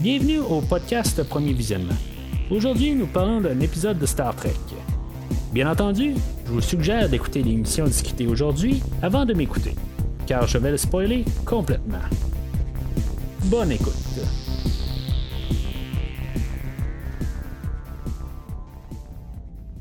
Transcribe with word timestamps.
Bienvenue 0.00 0.38
au 0.38 0.60
podcast 0.60 1.20
Premier 1.24 1.52
Visionnement. 1.52 1.96
Aujourd'hui, 2.50 2.94
nous 2.94 3.08
parlons 3.08 3.40
d'un 3.40 3.58
épisode 3.58 3.98
de 3.98 4.06
Star 4.06 4.34
Trek. 4.36 4.52
Bien 5.52 5.68
entendu, 5.68 6.14
je 6.46 6.52
vous 6.52 6.60
suggère 6.60 7.08
d'écouter 7.08 7.42
l'émission 7.42 7.84
discutée 7.84 8.28
aujourd'hui 8.28 8.80
avant 9.02 9.24
de 9.24 9.34
m'écouter, 9.34 9.74
car 10.26 10.46
je 10.46 10.58
vais 10.58 10.70
le 10.70 10.76
spoiler 10.76 11.24
complètement. 11.44 11.98
Bonne 13.46 13.72
écoute. 13.72 13.94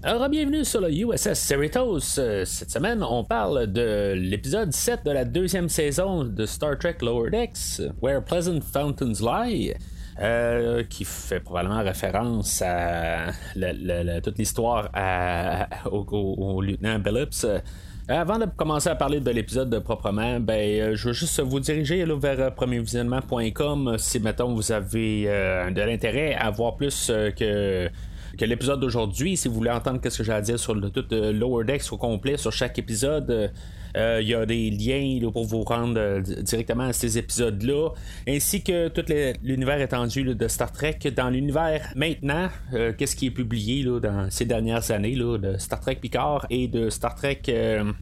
Alors, 0.01 0.29
bienvenue 0.29 0.63
sur 0.63 0.81
le 0.81 0.89
USS 0.91 1.33
Cerritos. 1.33 2.17
Euh, 2.17 2.45
Cette 2.45 2.71
semaine, 2.71 3.03
on 3.03 3.23
parle 3.23 3.67
de 3.67 4.13
l'épisode 4.15 4.71
7 4.71 5.01
de 5.05 5.11
la 5.11 5.25
deuxième 5.25 5.69
saison 5.69 6.23
de 6.23 6.45
Star 6.45 6.77
Trek 6.79 6.97
Lower 7.01 7.29
Decks, 7.29 7.81
Where 8.01 8.23
Pleasant 8.23 8.61
Fountains 8.61 9.19
Lie. 9.21 9.73
Euh, 10.19 10.83
qui 10.83 11.05
fait 11.05 11.39
probablement 11.39 11.83
référence 11.83 12.63
à 12.63 13.27
toute 14.23 14.37
l'histoire 14.39 14.89
au, 15.91 16.61
lieutenant 16.61 16.97
Billups. 16.97 17.43
Euh, 17.43 17.59
Avant 18.07 18.39
de 18.39 18.45
commencer 18.45 18.89
à 18.89 18.95
parler 18.95 19.19
de 19.19 19.29
l'épisode 19.29 19.77
proprement, 19.83 20.39
ben, 20.39 20.53
euh, 20.53 20.95
je 20.95 21.09
veux 21.09 21.13
juste 21.13 21.39
vous 21.41 21.59
diriger 21.59 22.05
là, 22.05 22.15
vers 22.15 22.55
premiervisionnement.com 22.55 23.97
si, 23.99 24.19
mettons, 24.19 24.55
vous 24.55 24.71
avez 24.71 25.25
de 25.25 25.81
l'intérêt 25.81 26.33
à 26.33 26.49
voir 26.49 26.77
plus 26.77 27.11
que 27.35 27.89
que 28.37 28.45
l'épisode 28.45 28.79
d'aujourd'hui. 28.79 29.37
Si 29.37 29.47
vous 29.47 29.55
voulez 29.55 29.71
entendre 29.71 29.99
ce 30.07 30.17
que 30.17 30.23
j'ai 30.23 30.31
à 30.33 30.41
dire 30.41 30.59
sur 30.59 30.73
le 30.73 30.89
tout 30.89 31.05
euh, 31.11 31.31
Lower 31.31 31.65
Decks 31.65 31.91
au 31.91 31.97
complet, 31.97 32.37
sur 32.37 32.51
chaque 32.51 32.77
épisode, 32.79 33.29
euh, 33.29 33.47
euh, 33.95 34.19
il 34.21 34.27
y 34.27 34.35
a 34.35 34.45
des 34.45 34.69
liens 34.69 35.19
pour 35.31 35.45
vous 35.45 35.63
rendre 35.63 35.97
euh, 35.97 36.21
di- 36.21 36.43
directement 36.43 36.83
à 36.83 36.93
ces 36.93 37.17
épisodes-là, 37.17 37.89
ainsi 38.27 38.61
que 38.61 38.89
tout 38.89 39.05
l'univers 39.41 39.81
étendu 39.81 40.23
de 40.23 40.47
Star 40.47 40.71
Trek. 40.71 40.99
Dans 41.15 41.29
l'univers 41.29 41.81
maintenant, 41.95 42.49
qu'est-ce 42.97 43.15
qui 43.15 43.27
est 43.27 43.31
publié 43.31 43.83
là, 43.83 43.99
dans 43.99 44.29
ces 44.29 44.45
dernières 44.45 44.91
années 44.91 45.15
là, 45.15 45.37
de 45.37 45.57
Star 45.57 45.79
Trek 45.79 45.95
Picard 45.95 46.45
et 46.49 46.67
de 46.67 46.89
Star 46.89 47.15
Trek 47.15 47.41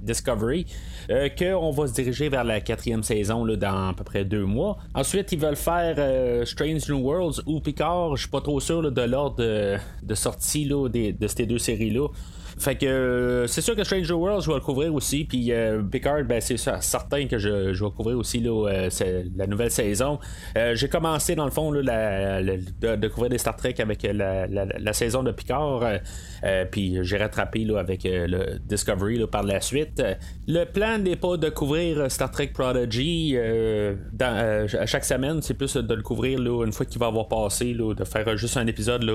Discovery, 0.02 0.66
qu'on 1.38 1.72
va 1.72 1.88
se 1.88 1.94
diriger 1.94 2.30
vers 2.30 2.44
la 2.44 2.62
quatrième 2.62 3.04
saison 3.04 3.46
dans 3.46 3.90
à 3.90 3.94
peu 3.96 4.04
près 4.04 4.26
deux 4.26 4.46
mois. 4.46 4.78
Ensuite, 4.94 5.32
ils 5.32 5.40
veulent 5.40 5.56
faire 5.56 5.96
Strange 6.46 6.90
New 6.90 7.00
Worlds 7.00 7.42
ou 7.46 7.60
Picard, 7.60 8.16
je 8.16 8.22
suis 8.22 8.32
pas 8.32 8.42
trop 8.42 8.60
sûr 8.60 8.92
de 8.92 9.02
l'ordre 9.02 9.38
de, 9.38 9.78
de 10.16 10.20
sortie 10.20 10.66
là, 10.66 10.88
des- 10.90 11.14
de 11.14 11.28
ces 11.28 11.46
deux 11.46 11.60
séries-là. 11.60 12.08
Fait 12.58 12.76
que 12.76 12.86
euh, 12.86 13.48
c'est 13.48 13.62
sûr 13.62 13.76
que 13.76 13.84
Stranger 13.84 14.14
World, 14.14 14.42
je 14.42 14.48
vais 14.48 14.54
le 14.56 14.62
couvrir 14.62 14.94
aussi. 14.94 15.26
Puis 15.26 15.52
euh, 15.52 15.82
Picard, 15.84 16.24
ben, 16.24 16.40
c'est 16.40 16.58
certain 16.58 17.28
que 17.28 17.38
je, 17.38 17.74
je 17.74 17.84
vais 17.84 17.92
couvrir 17.92 18.18
aussi 18.18 18.40
là, 18.40 18.70
euh, 18.70 19.24
la 19.36 19.46
nouvelle 19.48 19.72
saison. 19.72 20.20
J'ai 20.74 20.88
commencé 20.88 21.36
dans 21.36 21.46
le 21.46 21.52
fond 21.52 21.72
là, 21.72 21.82
la- 22.42 22.96
de, 22.98 23.08
couvrir 23.08 23.30
des 23.30 23.38
Star 23.38 23.56
Trek 23.56 23.76
avec 23.80 24.04
la, 24.04 24.48
la- 24.48 24.94
saison 24.94 25.22
de 25.24 25.32
Picard. 25.32 25.82
puis 26.72 26.98
j'ai 27.02 27.18
rattrapé 27.18 27.66
là, 27.66 27.80
avec 27.80 28.02
le 28.06 28.60
Discovery 28.60 29.18
là, 29.18 29.28
par 29.28 29.44
la 29.44 29.60
suite. 29.60 30.02
Le 30.48 30.64
plan 30.64 30.98
n'est 30.98 31.18
pas 31.18 31.36
de 31.38 31.50
couvrir 31.50 32.10
Star 32.10 32.32
Trek 32.32 32.52
Prodigy 32.54 33.36
à 34.20 34.86
chaque 34.86 35.06
semaine, 35.06 35.42
c'est 35.42 35.54
plus 35.56 35.76
de 35.76 35.94
le 35.94 36.02
couvrir 36.02 36.40
là, 36.40 36.64
une 36.66 36.72
fois 36.72 36.86
qu'il 36.86 37.00
va 37.00 37.08
avoir 37.08 37.28
passé, 37.28 37.74
de 37.74 38.04
faire 38.06 38.38
juste 38.38 38.58
un 38.58 38.68
épisode 38.68 39.06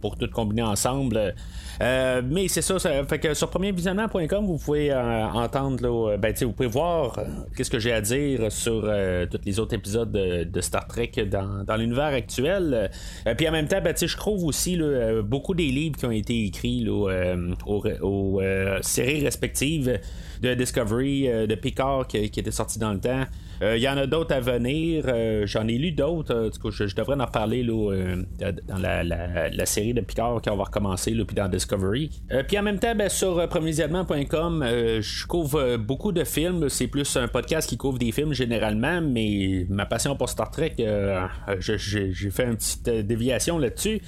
pour 0.00 0.16
tout 0.16 0.28
combiner 0.32 0.62
ensemble. 0.62 1.34
Mais 1.80 2.48
c'est 2.52 2.60
ça, 2.60 2.78
ça 2.78 3.04
fait 3.04 3.18
que 3.18 3.32
sur 3.32 3.48
premiervisionnement.com, 3.48 4.44
vous 4.44 4.58
pouvez 4.58 4.92
euh, 4.92 5.24
entendre, 5.28 6.10
euh, 6.10 6.16
ben, 6.18 6.34
vous 6.42 6.52
pouvez 6.52 6.68
voir 6.68 7.18
euh, 7.18 7.24
qu'est-ce 7.56 7.70
que 7.70 7.78
j'ai 7.78 7.92
à 7.92 8.02
dire 8.02 8.52
sur 8.52 8.82
tous 9.30 9.40
les 9.46 9.58
autres 9.58 9.74
épisodes 9.74 10.12
de, 10.12 10.60
Star 10.60 10.86
Trek 10.86 11.12
dans, 11.30 11.76
l'univers 11.76 12.12
actuel. 12.12 12.90
Puis 13.36 13.48
en 13.48 13.52
même 13.52 13.66
temps, 13.66 13.80
ben, 13.82 13.94
je 13.98 14.16
trouve 14.16 14.44
aussi 14.44 14.78
beaucoup 15.24 15.54
des 15.54 15.68
livres 15.68 15.96
qui 15.96 16.04
ont 16.04 16.10
été 16.10 16.44
écrits 16.44 16.86
aux, 16.88 18.40
séries 18.82 19.24
respectives 19.24 19.98
de 20.42 20.54
Discovery, 20.54 21.46
de 21.48 21.54
Picard 21.54 22.06
qui, 22.06 22.30
qui 22.30 22.40
étaient 22.40 22.50
sortis 22.50 22.78
dans 22.78 22.92
le 22.92 23.00
temps. 23.00 23.24
Euh, 23.62 23.76
Il 23.76 23.82
y 23.82 23.88
en 23.88 23.96
a 23.96 24.06
d'autres 24.06 24.34
à 24.34 24.40
venir. 24.40 25.04
Euh, 25.06 25.46
J'en 25.46 25.68
ai 25.68 25.78
lu 25.78 25.92
d'autres. 25.92 26.34
Euh, 26.34 26.50
tout 26.50 26.70
cas, 26.70 26.86
je, 26.86 26.94
devrais 26.94 27.16
en 27.20 27.24
reparler 27.24 27.62
là, 27.62 27.92
euh, 27.92 28.22
dans 28.68 28.78
la, 28.78 29.66
série 29.66 29.94
de 29.94 30.00
Picard 30.00 30.40
qui 30.42 30.50
va 30.50 30.56
recommencer, 30.56 31.12
puis 31.12 31.36
dans 31.36 31.48
Discovery. 31.48 32.10
Euh, 32.32 32.42
puis 32.42 32.58
en 32.58 32.62
même 32.62 32.78
temps, 32.78 32.94
ben, 32.94 33.08
sur 33.08 33.38
euh, 33.38 33.46
premiervisionnement.com, 33.46 34.62
euh, 34.62 35.00
je 35.00 35.26
couvre 35.26 35.60
euh, 35.60 35.78
beaucoup 35.78 36.12
de 36.12 36.24
films. 36.24 36.68
C'est 36.68 36.88
plus 36.88 37.16
un 37.16 37.28
podcast 37.28 37.68
qui 37.68 37.76
couvre 37.76 37.98
des 37.98 38.12
films 38.12 38.32
généralement, 38.32 39.00
mais 39.00 39.66
ma 39.68 39.86
passion 39.86 40.16
pour 40.16 40.28
Star 40.28 40.50
Trek, 40.50 40.74
euh, 40.80 41.26
j'ai 41.58 42.30
fait 42.30 42.44
une 42.44 42.56
petite 42.56 42.88
euh, 42.88 43.02
déviation 43.02 43.58
là-dessus. 43.58 44.02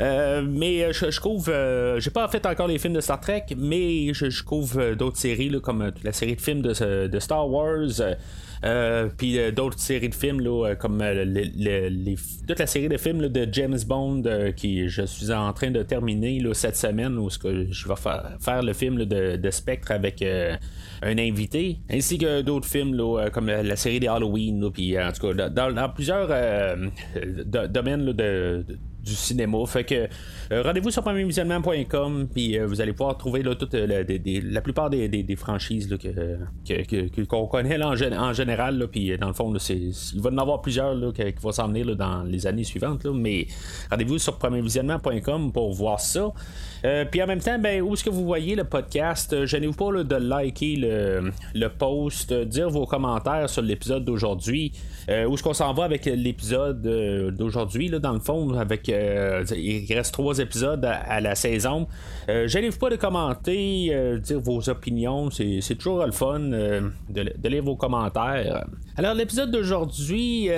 Euh, 0.00 0.42
mais 0.46 0.92
je, 0.92 1.10
je 1.10 1.20
couvre, 1.20 1.50
euh, 1.50 2.00
j'ai 2.00 2.10
pas 2.10 2.26
fait 2.28 2.44
encore 2.46 2.68
les 2.68 2.78
films 2.78 2.94
de 2.94 3.00
Star 3.00 3.20
Trek, 3.20 3.44
mais 3.56 4.12
je, 4.14 4.30
je 4.30 4.42
couvre 4.42 4.80
euh, 4.80 4.94
d'autres 4.94 5.18
séries 5.18 5.50
là, 5.50 5.60
comme 5.60 5.82
euh, 5.82 5.90
la 6.02 6.12
série 6.12 6.36
de 6.36 6.40
films 6.40 6.62
de, 6.62 7.18
Star 7.18 7.50
Wars. 7.50 8.00
puis 9.18 9.38
d'autres 9.52 9.78
séries 9.78 10.08
de 10.08 10.14
films 10.14 10.40
là, 10.40 10.74
comme 10.74 11.02
toute 12.48 12.58
la 12.58 12.66
série 12.66 12.88
de 12.88 12.96
films 12.96 13.28
de 13.28 13.48
James 13.52 13.78
Bond 13.86 14.22
qui 14.56 14.88
je 14.88 15.02
suis 15.02 15.30
en 15.32 15.52
train 15.52 15.70
de 15.70 15.82
terminer 15.82 16.40
là, 16.40 16.54
cette 16.54 16.76
semaine 16.76 17.18
où 17.18 17.28
que 17.28 17.66
je 17.70 17.88
vais 17.88 17.96
faire, 17.96 18.36
faire 18.40 18.62
le 18.62 18.72
film 18.72 19.04
de, 19.04 19.50
Spectre 19.50 19.90
avec 19.92 20.22
un 20.22 21.18
invité 21.18 21.78
ainsi 21.90 22.18
que 22.18 22.42
d'autres 22.42 22.68
films 22.68 22.96
comme 23.32 23.46
la, 23.48 23.76
série 23.76 24.00
des 24.00 24.08
Halloween 24.08 24.70
puis 24.72 24.98
en 24.98 25.10
tout 25.12 25.32
cas 25.34 25.48
dans, 25.48 25.88
plusieurs 25.90 26.28
do- 27.44 27.66
domaines 27.66 28.06
de, 28.06 28.12
de- 28.12 28.78
du 29.02 29.14
cinéma. 29.14 29.58
Fait 29.66 29.84
que 29.84 30.08
euh, 30.52 30.62
rendez-vous 30.62 30.90
sur 30.90 31.02
premiervisionnement.com 31.02 32.28
puis 32.32 32.58
euh, 32.58 32.66
vous 32.66 32.80
allez 32.80 32.92
pouvoir 32.92 33.16
trouver 33.16 33.42
toute, 33.42 33.74
euh, 33.74 34.04
la, 34.50 34.60
plupart 34.60 34.90
des, 34.90 35.08
des- 35.08 35.36
franchises 35.36 35.88
que, 35.88 36.08
que- 36.68 37.08
que- 37.08 37.22
qu'on 37.24 37.46
connaît 37.46 37.78
là, 37.78 37.88
en, 37.88 38.12
en 38.12 38.32
général. 38.32 38.86
Puis 38.90 39.16
dans 39.16 39.28
le 39.28 39.32
fond, 39.32 39.52
c'est, 39.58 39.76
il 39.76 40.20
va 40.20 40.30
y 40.30 40.34
en 40.34 40.38
avoir 40.38 40.60
plusieurs 40.60 40.94
qui, 41.12 41.22
vont 41.40 41.52
s'en 41.52 41.68
venir 41.68 41.96
dans 41.96 42.22
les 42.24 42.46
années 42.46 42.64
suivantes. 42.64 43.04
Mais 43.06 43.46
rendez-vous 43.90 44.18
sur 44.18 44.36
premiervisionnement.com 44.38 45.52
pour 45.52 45.72
voir 45.72 46.00
ça. 46.00 46.28
Puis 47.10 47.22
en 47.22 47.26
même 47.26 47.40
temps, 47.40 47.58
ben, 47.58 47.82
où 47.82 47.94
est-ce 47.94 48.04
que 48.04 48.10
vous 48.10 48.24
voyez 48.24 48.54
le 48.56 48.64
podcast? 48.64 49.44
Gênez-vous 49.46 49.72
pas 49.74 50.02
de 50.02 50.16
liker 50.16 50.76
le, 50.76 51.32
le 51.54 51.68
post, 51.68 52.32
dire 52.32 52.70
vos 52.70 52.86
commentaires 52.86 53.48
sur 53.48 53.62
l'épisode 53.62 54.04
d'aujourd'hui. 54.04 54.72
Où 55.08 55.34
est-ce 55.34 55.42
qu'on 55.42 55.54
s'en 55.54 55.72
va 55.74 55.84
avec 55.84 56.04
l'épisode 56.06 56.82
d'aujourd'hui, 57.36 57.90
dans 57.90 58.12
le 58.12 58.20
fond, 58.20 58.52
avec 58.54 58.89
euh, 58.92 59.44
il 59.56 59.92
reste 59.94 60.12
trois 60.12 60.38
épisodes 60.38 60.84
à, 60.84 61.20
la 61.20 61.34
saison. 61.34 61.86
Euh, 62.28 62.46
Gênez-vous 62.48 62.78
pas 62.78 62.90
de 62.90 62.96
commenter, 62.96 63.88
euh, 63.92 64.18
dire 64.18 64.40
vos 64.40 64.68
opinions, 64.68 65.30
c'est, 65.30 65.60
toujours 65.78 66.04
le 66.04 66.12
fun 66.12 66.40
de, 66.40 67.48
lire 67.48 67.62
vos 67.62 67.76
commentaires. 67.76 68.66
Alors 68.96 69.14
l'épisode 69.14 69.50
d'aujourd'hui, 69.50 70.48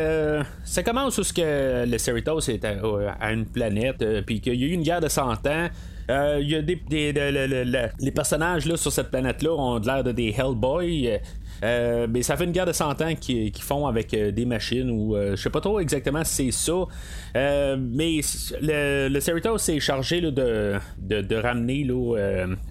ça 0.65 0.83
commence 0.83 1.19
où 1.19 1.23
que 1.35 1.87
le 1.87 1.99
Cerritos 1.99 2.41
est 2.49 2.65
à, 2.65 3.33
une 3.33 3.47
planète, 3.47 4.05
puis 4.27 4.41
qu'il 4.41 4.55
y 4.61 4.65
a 4.65 4.67
eu 4.69 4.73
une 4.73 4.83
guerre 4.83 5.01
de 5.01 5.09
100 5.09 5.47
ans. 5.47 5.69
Il 6.09 6.49
y 6.51 6.57
a 6.57 6.63
des, 6.63 6.77
des- 6.89 7.13
de- 7.13 7.21
le- 7.21 7.47
le- 7.47 7.65
le- 7.65 7.89
les 8.01 8.11
personnages 8.11 8.67
là, 8.67 8.77
sur 8.77 8.93
cette 8.93 9.11
planète-là 9.11 9.53
ont 9.53 9.79
l'air 9.79 10.03
de 10.05 10.13
des 10.13 10.35
Hellboy. 10.37 11.19
Euh, 11.63 12.07
mais 12.11 12.23
ça 12.23 12.37
fait 12.37 12.45
une 12.45 12.53
guerre 12.53 12.67
de 12.67 12.73
100 12.73 13.01
ans 13.03 13.15
qu'ils 13.15 13.53
font 13.61 13.87
avec 13.87 14.13
euh, 14.15 14.33
des 14.33 14.45
machines 14.45 14.91
ou 14.91 15.15
euh, 15.15 15.37
je 15.37 15.43
sais 15.43 15.51
pas 15.51 15.61
trop 15.61 15.79
exactement 15.79 16.25
si 16.25 16.51
c'est 16.53 16.73
ça. 16.73 17.77
Mais 17.79 18.21
le, 18.61 19.09
le 19.09 19.21
Cerritos 19.21 19.59
s'est 19.59 19.81
chargé 19.81 20.21
là, 20.21 20.31
de, 20.31 20.81
de, 20.99 21.37
ramener 21.37 21.87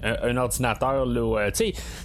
un, 0.04 0.38
ordinateur. 0.38 1.06
Là, 1.06 1.50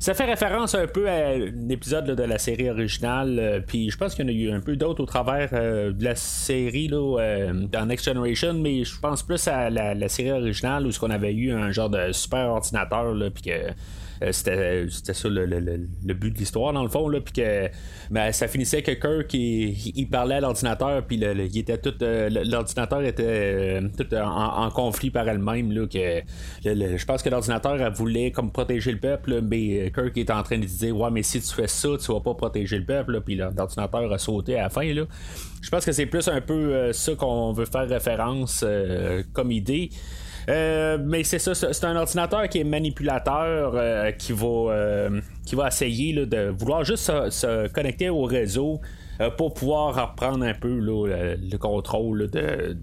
ça 0.01 0.15
fait 0.15 0.25
référence 0.25 0.75
un 0.75 0.87
peu 0.87 1.09
à 1.09 1.31
un 1.31 1.69
épisode 1.69 2.07
là, 2.09 2.15
de 2.15 2.23
la 2.23 2.39
série 2.39 2.71
originale. 2.71 3.65
Puis 3.67 3.91
je 3.91 3.97
pense 3.97 4.15
qu'il 4.15 4.25
y 4.25 4.29
en 4.29 4.33
a 4.33 4.37
eu 4.37 4.57
un 4.57 4.61
peu 4.61 4.77
d'autres 4.77 5.03
au 5.03 5.07
travers 5.07 5.51
de 5.51 6.05
la 6.05 6.15
série 6.15 6.89
dans 6.89 7.87
Next 7.87 8.05
Generation, 8.05 8.55
mais 8.55 8.85
je 8.85 8.99
pense 8.99 9.23
plus 9.23 9.47
à 9.49 9.71
la, 9.71 10.09
série 10.09 10.33
originale 10.33 10.87
où 10.87 10.93
ce 10.93 11.01
qu'on 11.01 11.11
avait 11.11 11.35
eu 11.35 11.53
un 11.53 11.71
genre 11.73 11.91
de 11.91 12.13
super 12.13 12.49
ordinateur. 12.51 13.15
Puis 13.35 13.43
que 13.43 13.73
c'était, 14.33 14.87
c'était 14.91 15.15
ça 15.15 15.29
le, 15.29 15.47
le- 15.47 15.61
le- 15.61 16.15
but 16.15 16.33
de 16.33 16.39
l'histoire 16.39 16.73
dans 16.73 16.83
le 16.83 16.89
fond 16.89 17.09
là 17.09 17.21
puis 17.21 17.33
que 17.35 17.69
ben, 18.11 18.33
ça 18.33 18.49
finissait 18.49 18.83
que 18.83 18.93
Kirk 18.93 19.33
il, 19.35 19.77
il 19.97 20.09
parlait 20.09 20.37
à 20.37 20.41
l'ordinateur 20.41 21.05
puis 21.07 21.17
le- 21.19 21.47
il 21.47 21.59
était 21.59 21.79
tout 21.79 21.95
euh, 22.03 22.29
l'ordinateur 22.31 23.03
était 23.03 23.23
euh, 23.27 23.89
tout 23.97 24.13
en, 24.15 24.65
en 24.65 24.71
conflit 24.71 25.11
par 25.11 25.29
elle-même 25.29 25.73
là 25.73 25.87
que 25.87 26.21
je 26.65 27.05
pense 27.05 27.23
que 27.23 27.29
l'ordinateur 27.29 27.93
voulait 27.93 28.31
comme 28.31 28.51
protéger 28.53 28.93
le 28.93 28.99
peuple 28.99 29.41
mais 29.43 29.91
Kirk 29.95 30.17
est 30.17 30.31
en 30.31 30.43
train 30.43 30.59
de 30.59 30.65
dire 30.67 30.97
ouais 30.97 31.11
mais 31.11 31.23
si 31.23 31.41
tu 31.41 31.55
fais 31.55 31.69
ça 31.69 31.89
tu 32.03 32.13
vas 32.13 32.21
pas 32.21 32.35
protéger 32.35 32.79
le 32.79 32.85
peuple 32.85 33.21
puis 33.21 33.35
l'ordinateur 33.37 34.13
a 34.13 34.19
sauté 34.19 34.59
à 34.59 34.63
la 34.63 34.71
fin 34.71 34.93
là. 34.93 35.05
Je 35.63 35.71
pense 35.71 35.85
que 35.85 35.93
c'est 35.93 36.07
plus 36.07 36.29
un 36.29 36.41
peu 36.41 36.55
euh, 36.75 36.93
ça 36.93 37.15
qu'on 37.17 37.53
veut 37.53 37.65
faire 37.67 37.89
référence 37.89 38.63
euh, 38.67 39.23
comme 39.33 39.51
idée 39.51 39.91
euh, 40.49 40.99
mais 41.01 41.25
c'est 41.25 41.39
ça, 41.39 41.55
c'est 41.55 41.85
un 41.85 41.97
ordinateur 41.97 42.49
qui 42.49 42.61
est 42.61 42.65
manipulateur, 42.65 43.73
euh, 43.75 44.13
qui 44.13 44.33
va 44.33 44.47
euh, 44.47 45.21
qui 45.45 45.57
va 45.57 45.69
essayer 45.69 46.13
là, 46.13 46.25
de 46.25 46.51
vouloir 46.51 46.85
juste 46.85 47.07
se, 47.31 47.69
connecter 47.69 48.09
au 48.09 48.23
réseau. 48.23 48.81
pour 49.39 49.55
pouvoir 49.55 49.95
reprendre 49.95 50.45
un 50.45 50.53
peu 50.53 50.79
le, 50.79 51.57
contrôle 51.57 52.31
de, 52.31 52.77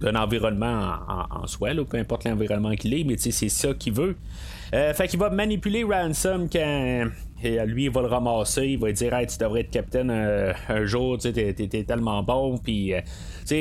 d'un 0.00 0.14
environnement 0.14 0.94
en, 1.08 1.46
soi, 1.48 1.70
peu 1.90 1.98
importe 1.98 2.24
l'environnement 2.24 2.74
qu'il 2.76 2.94
est, 2.94 3.02
mais 3.02 3.16
c'est 3.18 3.48
ça 3.48 3.74
qu'il 3.74 3.92
veut. 3.92 4.16
fait 4.70 5.08
qu'il 5.08 5.18
va 5.18 5.28
manipuler 5.28 5.82
Ransom 5.82 6.48
quand 6.48 7.10
et 7.42 7.64
lui, 7.66 7.84
il 7.84 7.90
va 7.90 8.00
le 8.02 8.08
ramasser, 8.08 8.66
il 8.66 8.78
va 8.78 8.90
dire 8.92 9.14
hey, 9.14 9.26
tu 9.26 9.38
devrais 9.38 9.60
être 9.60 9.70
capitaine 9.70 10.10
un 10.10 10.84
jour, 10.86 11.18
tu 11.18 11.28
es, 11.28 11.84
tellement 11.84 12.22
bon, 12.22 12.58
puis 12.58 12.92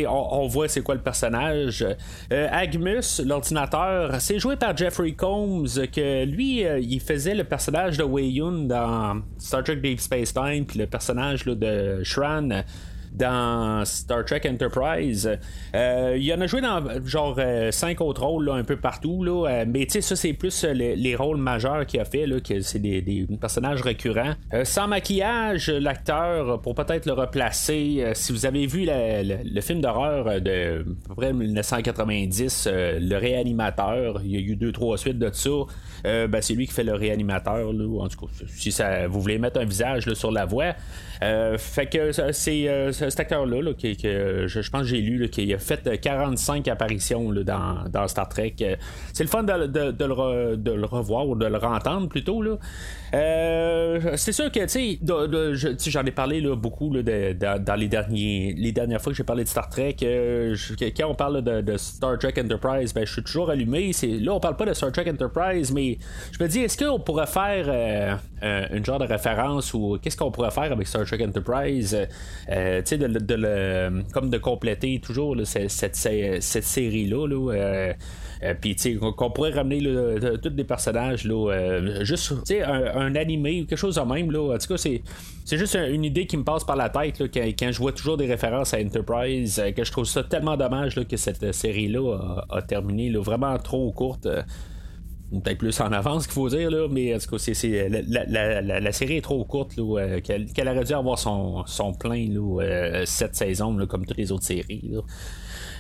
on, 0.08 0.28
on, 0.32 0.48
voit 0.48 0.68
c'est 0.68 0.82
quoi 0.82 0.96
le 0.96 1.02
personnage. 1.02 1.86
Agmus, 2.32 3.22
l'ordinateur, 3.26 4.16
c'est 4.20 4.40
joué 4.40 4.56
par 4.56 4.76
Jeffrey 4.76 5.12
Combs, 5.12 5.68
que 5.92 6.26
lui, 6.26 6.64
il 6.64 7.00
faisait 7.02 7.36
le 7.36 7.44
personnage 7.44 7.98
de 7.98 8.04
Wei 8.04 8.30
Yun 8.30 8.68
dans 8.68 9.22
Star 9.38 9.64
Trek 9.64 9.78
Deep 9.78 10.00
Space 10.00 10.34
Time, 10.34 10.66
puis 10.66 10.80
le 10.80 10.88
personnage 10.88 11.44
de 11.46 12.02
Shran 12.04 12.64
dans 13.18 13.86
Star 13.86 14.26
Trek 14.26 14.42
Enterprise. 14.50 15.30
Euh, 15.74 16.18
il 16.20 16.34
en 16.34 16.42
a 16.42 16.48
joué 16.48 16.62
dans 16.62 16.82
genre 17.06 17.40
5 17.72 18.02
euh, 18.02 18.04
autres 18.04 18.24
rôles 18.24 18.50
un 18.50 18.64
peu 18.64 18.76
partout, 18.76 19.24
là, 19.24 19.48
euh, 19.48 19.66
mais 19.68 19.86
tu 19.86 19.94
sais, 19.94 20.02
ça 20.02 20.16
c'est 20.16 20.34
plus 20.34 20.64
les, 20.66 21.16
rôles 21.16 21.38
majeurs 21.38 21.86
qu'il 21.86 22.00
a 22.00 22.06
fait, 22.06 22.26
là, 22.26 22.40
que 22.40 22.60
c'est 22.60 22.80
des, 22.80 23.26
personnages 23.40 23.82
récurrents. 23.82 24.34
sans 24.64 24.88
maquillage, 24.88 25.70
l'acteur, 25.70 26.62
pour 26.62 26.76
peut-être 26.76 27.06
le 27.06 27.14
replacer, 27.14 28.12
si 28.14 28.32
vous 28.34 28.46
avez 28.46 28.66
vu 28.66 28.86
le, 28.86 29.62
film 29.62 29.82
d'horreur 29.82 30.42
de 30.42 30.82
à 30.82 31.08
peu 31.08 31.16
près 31.16 31.34
1990, 31.34 32.68
Le 32.72 33.16
Réanimateur, 33.16 34.22
il 34.24 34.32
y 34.32 34.38
a 34.38 34.40
eu 34.40 34.56
deux, 34.56 34.72
trois 34.72 34.98
suites 34.98 35.20
de 35.20 35.30
ça. 35.32 35.50
Ben, 36.04 36.42
c'est 36.42 36.54
lui 36.54 36.68
qui 36.68 36.74
fait 36.74 36.84
le 36.84 36.94
réanimateur. 36.94 37.74
Là, 37.74 38.02
en 38.04 38.08
tout 38.08 38.26
cas, 38.26 38.32
si 38.48 38.72
ça, 38.72 39.08
vous 39.08 39.22
voulez 39.22 39.40
mettre 39.40 39.60
un 39.60 39.66
visage 39.66 40.14
sur 40.14 40.32
la 40.32 40.46
voix. 40.46 40.74
fait 41.22 41.88
que 41.88 42.12
c'est 42.32 42.68
cet 43.10 43.20
acteur-là, 43.20 43.74
qui, 43.74 43.98
je, 44.00 44.70
pense 44.70 44.82
que 44.82 44.88
j'ai 44.88 45.02
lu, 45.02 45.30
qu'il 45.30 45.54
a 45.54 45.60
fait 45.60 46.00
45 46.00 46.68
apparitions 46.68 47.32
dans, 47.32 48.08
Star 48.08 48.30
Trek. 48.30 48.56
C'est 49.14 49.24
le 49.24 49.30
fun 49.30 49.44
de, 49.44 49.54
le, 49.54 50.86
revoir 50.86 51.28
ou 51.28 51.36
de 51.36 51.46
le 51.46 51.58
rentendre 51.58 52.08
plutôt. 52.08 52.42
Là. 52.42 52.58
Euh, 53.16 54.18
c'est 54.18 54.34
sûr 54.34 54.52
que, 54.52 54.60
tu 54.66 55.00
sais, 55.80 55.92
j'en 55.92 56.06
ai 56.06 56.12
parlé 56.12 56.42
beaucoup 56.56 56.90
dans 56.90 57.76
les, 57.78 57.88
derniers, 57.88 58.54
les 58.58 58.72
dernières 58.72 59.02
fois 59.02 59.14
que 59.14 59.18
j'ai 59.18 59.24
parlé 59.24 59.44
de 59.44 59.50
Star 59.50 59.70
Trek. 59.70 59.96
Euh, 60.04 60.56
quand 60.98 61.08
on 61.08 61.16
parle 61.16 61.42
de, 61.42 61.78
Star 61.78 62.20
Trek 62.20 62.34
Enterprise, 62.38 62.94
ben, 62.94 63.06
je 63.06 63.14
suis 63.14 63.24
toujours 63.24 63.50
allumé. 63.50 63.92
Là, 64.04 64.34
on 64.34 64.40
parle 64.40 64.58
pas 64.58 64.66
de 64.66 64.74
Star 64.74 64.92
Trek 64.92 65.10
Enterprise, 65.10 65.72
mais 65.72 65.98
je 66.32 66.44
me 66.44 66.50
dis, 66.50 66.60
est-ce 66.60 66.78
qu'on 66.78 67.00
pourrait 67.00 67.28
faire 67.28 67.66
euh, 68.44 68.68
une 68.72 68.86
genre 68.86 69.00
de 69.00 69.06
référence 69.06 69.74
ou 69.74 69.98
qu'est-ce 70.02 70.18
qu'on 70.18 70.32
pourrait 70.32 70.52
faire 70.52 70.72
avec 70.72 70.88
Star 70.88 71.06
Trek 71.06 71.26
Enterprise? 71.26 71.98
de, 72.48 74.12
comme 74.12 74.30
de 74.30 74.38
compléter 74.38 75.00
toujours 75.00 75.36
cette, 75.46 75.96
série-là. 75.96 77.28
Là, 77.28 77.54
euh, 77.54 77.94
euh, 78.44 78.54
puis, 78.60 78.76
qu'on 79.00 79.32
pourrait 79.32 79.52
ramener 79.52 79.80
tous 80.42 80.52
les 80.56 80.64
personnages, 80.64 81.26
là, 81.26 82.04
juste, 82.04 82.34
un 82.52 83.05
animé 83.14 83.62
ou 83.62 83.66
quelque 83.66 83.78
chose 83.78 83.96
de 83.96 84.02
même, 84.02 84.32
là. 84.32 84.56
En 84.56 84.58
tout 84.58 84.68
cas, 84.68 84.78
c'est, 84.78 85.02
juste 85.52 85.76
une 85.76 86.04
idée 86.04 86.26
qui 86.26 86.38
me 86.38 86.44
passe 86.44 86.64
par 86.64 86.76
la 86.76 86.90
tête, 86.90 87.20
là, 87.20 87.28
quand, 87.28 87.72
je 87.72 87.78
vois 87.78 87.92
toujours 87.92 88.18
des 88.18 88.26
références 88.26 88.74
à 88.74 88.80
Enterprise, 88.80 89.62
que 89.76 89.84
je 89.84 89.92
trouve 89.92 90.06
ça 90.06 90.24
tellement 90.24 90.58
dommage, 90.58 90.96
que 90.96 91.18
cette 91.18 91.54
série-là 91.54 92.44
a, 92.50 92.62
terminé, 92.62 93.12
vraiment 93.12 93.58
trop 93.60 93.92
courte 93.92 94.28
peut-être 95.32 95.58
plus 95.58 95.80
en 95.82 95.92
avance 95.92 96.28
qu'il 96.28 96.34
faut 96.34 96.50
dire, 96.50 96.70
là, 96.70 96.88
mais 96.90 97.14
en 97.16 97.18
tout 97.18 97.32
cas, 97.32 97.38
c'est, 97.38 97.90
la, 97.90 98.92
série 98.92 99.18
est 99.18 99.22
trop 99.22 99.44
courte 99.44 99.76
là, 99.76 100.22
qu'elle, 100.22 100.70
aurait 100.70 100.84
dû 100.84 100.94
avoir 100.94 101.20
son, 101.20 101.66
son 101.66 101.94
plein 101.94 102.28
là, 102.30 103.06
cette 103.06 103.36
saison, 103.36 103.76
comme 103.88 104.06
toutes 104.06 104.18
les 104.18 104.32
autres 104.32 104.46
séries. 104.46 104.94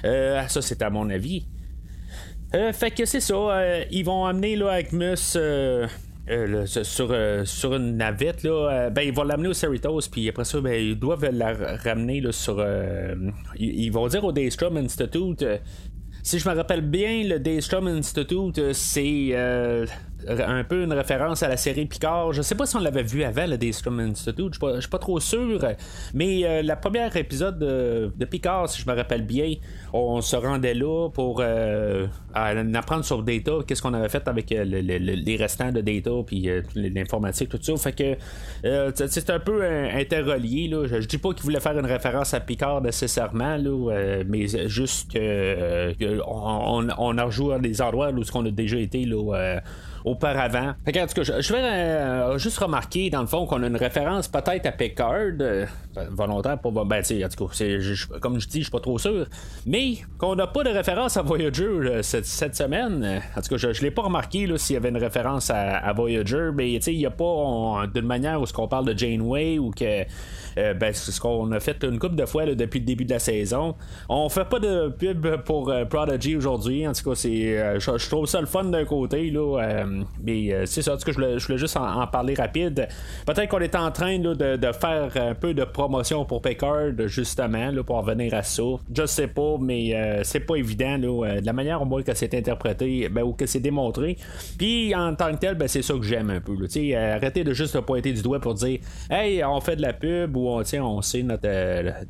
Euh, 0.03 0.47
ça, 0.47 0.61
c'est 0.61 0.81
à 0.81 0.89
mon 0.89 1.09
avis. 1.09 1.45
Euh, 2.53 2.71
fait 2.73 2.91
que 2.91 3.05
c'est 3.05 3.19
ça. 3.19 3.33
Euh, 3.33 3.83
ils 3.91 4.05
vont 4.05 4.25
amener 4.25 4.55
là, 4.55 4.71
Agmus 4.71 5.37
sur, 6.65 7.15
sur 7.45 7.75
une 7.75 7.97
navette. 7.97 8.43
Là, 8.43 8.89
ben, 8.89 9.01
ils 9.01 9.13
vont 9.13 9.23
l'amener 9.23 9.49
au 9.49 9.53
Cerritos, 9.53 10.01
puis 10.11 10.27
après 10.27 10.45
ça, 10.45 10.59
ben, 10.61 10.73
ils 10.73 10.97
doivent 10.97 11.29
la 11.31 11.53
ramener 11.83 12.21
là, 12.21 12.31
sur. 12.31 12.65
ils, 13.57 13.89
vont 13.91 14.07
dire 14.07 14.23
au 14.23 14.31
Daystrom 14.31 14.77
Institute 14.77 15.45
si 16.25 16.39
je 16.39 16.49
me 16.49 16.55
rappelle 16.55 16.81
bien, 16.81 17.23
le 17.23 17.37
Daystrom 17.37 17.85
Institute, 17.85 18.73
c'est 18.73 19.27
euh, 19.33 19.85
un 20.27 20.63
peu 20.63 20.83
une 20.83 20.93
référence 20.93 21.43
à 21.43 21.47
la 21.47 21.57
série 21.57 21.85
Picard. 21.85 22.33
Je 22.33 22.41
sais 22.41 22.55
pas 22.55 22.65
si 22.65 22.75
on 22.75 22.79
l'avait 22.79 23.03
vu 23.03 23.23
avant 23.23 23.45
le 23.45 23.57
Daystrom 23.57 23.99
Institute, 23.99 24.53
je 24.53 24.79
suis 24.79 24.89
pas, 24.89 24.97
trop 24.97 25.19
sûr. 25.19 25.59
Mais 26.13 26.45
euh, 26.45 26.61
la 26.61 26.75
première 26.75 27.15
épisode 27.15 27.59
de, 27.59 28.25
Picard, 28.25 28.69
si 28.69 28.81
je 28.81 28.89
me 28.89 28.95
rappelle 28.95 29.25
bien, 29.25 29.53
on 29.93 30.21
se 30.21 30.35
rendait 30.35 30.73
là 30.73 31.09
pour 31.09 31.41
euh, 31.41 32.07
apprendre 32.33 33.05
sur 33.05 33.23
Data, 33.23 33.51
qu'est-ce 33.67 33.81
qu'on 33.81 33.93
avait 33.93 34.09
fait 34.09 34.27
avec 34.27 34.49
les 34.49 35.37
restants 35.37 35.71
de 35.71 35.81
Data, 35.81 36.11
puis 36.25 36.49
l'informatique, 36.75 37.49
tout 37.49 37.59
ça. 37.61 37.75
Fait 37.77 37.93
que 37.93 38.97
c'est 39.07 39.29
un 39.29 39.39
peu 39.39 39.63
interrelié. 39.63 40.67
Là. 40.67 40.85
Je, 40.87 40.97
dis 40.97 41.17
pas 41.17 41.33
qu'il 41.33 41.43
voulait 41.43 41.59
faire 41.59 41.77
une 41.77 41.85
référence 41.85 42.33
à 42.33 42.39
Picard 42.39 42.81
nécessairement, 42.81 43.57
là, 43.57 44.23
mais 44.27 44.47
juste 44.67 45.13
que 45.13 45.93
on, 46.27 46.87
on, 46.97 47.17
à 47.17 47.59
des 47.59 47.81
endroits 47.81 48.11
où 48.11 48.21
on 48.33 48.45
a 48.45 48.51
déjà 48.51 48.77
été 48.77 49.05
là, 49.05 49.33
euh, 49.33 49.59
auparavant. 50.15 50.73
Fait 50.85 51.01
en 51.01 51.07
tout 51.07 51.13
cas, 51.13 51.23
je, 51.23 51.53
vais 51.53 51.59
euh, 51.59 52.37
juste 52.37 52.57
remarquer, 52.57 53.09
dans 53.09 53.21
le 53.21 53.27
fond, 53.27 53.45
qu'on 53.45 53.61
a 53.63 53.67
une 53.67 53.75
référence 53.75 54.27
peut-être 54.27 54.65
à 54.65 54.71
Picard, 54.71 55.13
euh, 55.39 55.65
volontaire 56.09 56.57
pour. 56.59 56.71
Ben, 56.71 56.99
en 56.99 57.29
tout 57.29 57.47
cas, 57.47 58.19
comme 58.19 58.39
je 58.39 58.47
dis, 58.47 58.59
je 58.59 58.63
suis 58.63 58.71
pas 58.71 58.79
trop 58.79 58.97
sûr. 58.97 59.25
Mais 59.65 59.97
qu'on 60.17 60.35
n'a 60.35 60.47
pas 60.47 60.63
de 60.63 60.69
référence 60.69 61.17
à 61.17 61.21
Voyager 61.21 62.01
cette, 62.01 62.55
semaine. 62.55 63.21
En 63.35 63.41
tout 63.41 63.49
cas, 63.49 63.57
je, 63.57 63.67
ne 63.67 63.73
l'ai 63.73 63.91
pas 63.91 64.03
remarqué 64.03 64.47
s'il 64.57 64.75
y 64.75 64.77
avait 64.77 64.89
une 64.89 64.97
référence 64.97 65.49
à, 65.49 65.93
Voyager, 65.93 66.49
mais 66.53 66.71
il 66.71 66.97
n'y 66.97 67.05
a 67.05 67.11
pas 67.11 67.85
d'une 67.93 68.05
manière 68.05 68.41
où 68.41 68.45
ce 68.45 68.53
qu'on 68.53 68.67
parle 68.67 68.85
de 68.85 68.97
Janeway 68.97 69.59
ou 69.59 69.71
que. 69.71 70.03
ben, 70.55 70.93
c'est 70.93 71.11
ce 71.11 71.19
qu'on 71.19 71.51
a 71.51 71.59
fait 71.59 71.83
une 71.83 71.99
couple 71.99 72.15
de 72.15 72.25
fois 72.25 72.45
depuis 72.45 72.79
le 72.79 72.85
début 72.85 73.05
de 73.05 73.13
la 73.13 73.19
saison. 73.19 73.75
On 74.09 74.29
fait 74.29 74.45
pas 74.45 74.59
de 74.59 74.89
pub 74.89 75.27
pour 75.43 75.73
Prodigy 75.89 76.35
aujourd'hui. 76.35 76.87
En 76.87 76.93
tout 76.93 77.09
cas, 77.09 77.15
c'est, 77.15 77.79
je, 77.79 78.09
trouve 78.09 78.25
ça 78.25 78.39
le 78.39 78.47
fun 78.47 78.65
d'un 78.65 78.85
côté. 78.85 79.29
Là, 79.31 79.85
mais 80.23 80.53
euh, 80.53 80.65
c'est 80.65 80.81
ça, 80.81 80.93
en 80.93 80.97
tout 80.97 81.11
je 81.11 81.45
voulais, 81.45 81.57
juste 81.57 81.77
en, 81.77 82.05
parler 82.07 82.33
rapide. 82.33 82.87
Peut-être 83.25 83.49
qu'on 83.49 83.59
est 83.59 83.75
en 83.75 83.91
train 83.91 84.19
de, 84.19 84.71
faire 84.73 85.11
un 85.15 85.33
peu 85.35 85.53
de 85.53 85.63
promotion 85.63 86.25
pour 86.25 86.41
Picard, 86.41 86.91
justement, 87.05 87.71
là, 87.71 87.83
pour 87.83 87.97
revenir 87.97 88.33
à 88.33 88.43
ça. 88.43 88.63
Je 88.93 89.05
sais 89.05 89.27
pas, 89.27 89.57
mais 89.59 89.95
euh, 89.95 90.23
c'est 90.23 90.39
pas 90.39 90.55
évident, 90.55 90.99
euh, 91.01 91.41
de 91.41 91.45
la 91.45 91.53
manière 91.53 91.81
au 91.81 91.85
moins 91.85 92.03
que 92.03 92.13
c'est 92.13 92.33
interprété, 92.33 93.09
ben, 93.09 93.23
ou 93.23 93.33
que 93.33 93.45
c'est 93.45 93.59
démontré. 93.59 94.17
Puis 94.57 94.93
en 94.95 95.15
tant 95.15 95.31
que 95.31 95.37
tel, 95.37 95.55
ben, 95.55 95.67
c'est 95.67 95.81
ça 95.81 95.93
que 95.93 96.03
j'aime 96.03 96.29
un 96.29 96.41
peu. 96.41 96.53
arrêtez 96.95 97.43
de 97.43 97.53
juste 97.53 97.79
pointer 97.81 98.13
du 98.13 98.21
doigt 98.21 98.39
pour 98.39 98.53
dire 98.53 98.79
Hey, 99.09 99.43
on 99.43 99.59
fait 99.61 99.75
de 99.75 99.81
la 99.81 99.93
pub 99.93 100.35
ou 100.35 100.49
on, 100.49 100.63
on 100.81 101.01
sait 101.01 101.23
notre, 101.23 101.47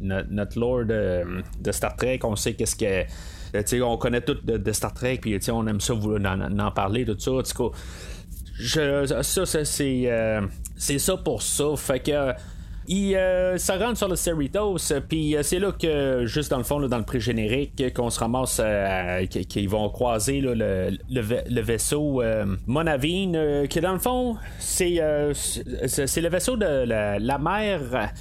notre, 0.02 0.60
lore 0.60 0.86
de, 0.86 1.72
Star 1.72 1.96
Trek, 1.96 2.20
on 2.24 2.36
sait 2.36 2.54
qu'est-ce 2.54 2.76
que 2.76 3.06
on 3.82 3.98
connaît 3.98 4.22
tout 4.22 4.38
de, 4.44 4.72
Star 4.72 4.94
Trek, 4.94 5.20
puis 5.22 5.40
on 5.52 5.68
aime 5.68 5.82
ça 5.82 5.94
vous 5.94 6.16
en, 6.16 6.72
parler, 6.72 7.06
tout 7.06 7.18
ça. 7.20 7.32
Je, 8.58 9.22
ça, 9.22 9.46
c'est, 9.46 10.04
euh, 10.06 10.42
c'est 10.78 11.00
ça 11.00 11.18
pour 11.18 11.42
ça. 11.42 11.76
Fait 11.78 12.00
que. 12.00 12.34
Il 12.88 13.16
euh, 13.16 13.58
se 13.58 13.72
rentre 13.72 13.98
sur 13.98 14.08
le 14.08 14.16
Cerritos, 14.16 14.78
puis 15.10 15.36
euh, 15.36 15.42
c'est 15.42 15.58
là 15.58 15.72
que, 15.72 16.28
juste 16.28 16.52
dans 16.52 16.60
le 16.60 16.64
fond, 16.64 16.80
dans 16.80 17.00
le 17.00 17.04
pré-générique, 17.04 17.92
qu'on 17.96 18.12
se 18.12 18.20
ramasse, 18.20 18.62
qu'ils 19.50 19.68
vont 19.68 19.90
croiser 19.90 20.40
le, 20.40 20.54
le, 20.54 21.62
vaisseau 21.62 22.22
Monavine, 22.68 23.66
qui 23.68 23.82
dans 23.82 23.94
le 23.94 23.98
fond, 23.98 24.38
c'est, 24.60 25.02
c'est, 25.34 26.22
le 26.22 26.30
vaisseau 26.30 26.58
de 26.58 26.86
la 27.18 27.40
mer 27.40 28.12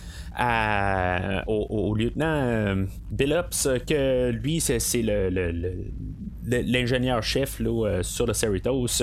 au, 1.46 1.94
lieutenant 1.94 2.26
euh, 2.26 2.84
Billups 3.10 3.68
que 3.86 4.30
lui 4.30 4.60
c'est, 4.60 4.78
le, 5.02 5.30
l'ingénieur 6.46 7.22
chef 7.22 7.60
euh, 7.60 8.02
sur 8.02 8.26
le 8.26 8.32
Cerritos. 8.32 9.02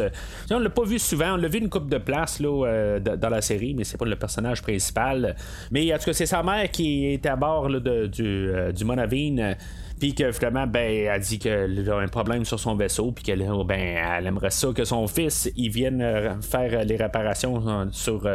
on 0.52 0.60
l'a 0.60 0.70
pas 0.70 0.84
vu 0.84 1.00
souvent, 1.00 1.34
on 1.34 1.38
l'a 1.38 1.48
vu 1.48 1.60
une 1.60 1.70
coupe 1.70 1.90
de 1.90 1.98
place 1.98 2.40
là, 2.40 2.66
euh, 2.68 3.00
dans 3.00 3.30
la 3.30 3.42
série, 3.42 3.74
mais 3.74 3.84
c'est 3.84 3.98
pas 3.98 4.06
le 4.06 4.16
personnage 4.16 4.62
principal. 4.62 5.36
Mais 5.72 5.94
en 5.94 5.98
tout 5.98 6.06
cas, 6.06 6.14
c'est 6.14 6.26
sa 6.26 6.44
mère 6.44 6.70
qui 6.70 7.06
est 7.06 7.26
à 7.26 7.36
bord 7.36 7.70
du, 7.70 8.50
du 8.74 8.86
Monavine. 8.86 9.56
Puis 10.02 10.16
que 10.16 10.32
finalement, 10.32 10.66
ben, 10.66 11.06
elle 11.08 11.22
dit 11.22 11.38
qu'elle 11.38 11.88
a 11.88 11.98
un 11.98 12.08
problème 12.08 12.44
sur 12.44 12.60
son 12.60 12.76
vaisseau, 12.76 13.12
puis 13.12 13.24
qu'elle 13.24 13.48
ben, 13.66 13.80
elle 13.80 14.26
aimerait 14.26 14.50
ça 14.50 14.70
que 14.76 14.84
son 14.84 15.06
fils 15.06 15.50
il 15.56 15.70
vienne 15.70 16.42
faire 16.42 16.84
les 16.84 16.96
réparations 16.98 17.88
sur, 17.92 18.28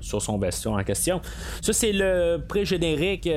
sur 0.00 0.22
son 0.22 0.38
vaisseau 0.38 0.78
en 0.78 0.84
question. 0.84 1.20
Ça, 1.60 1.72
c'est 1.72 1.92
le 1.92 2.38
pré-générique. 2.46 3.28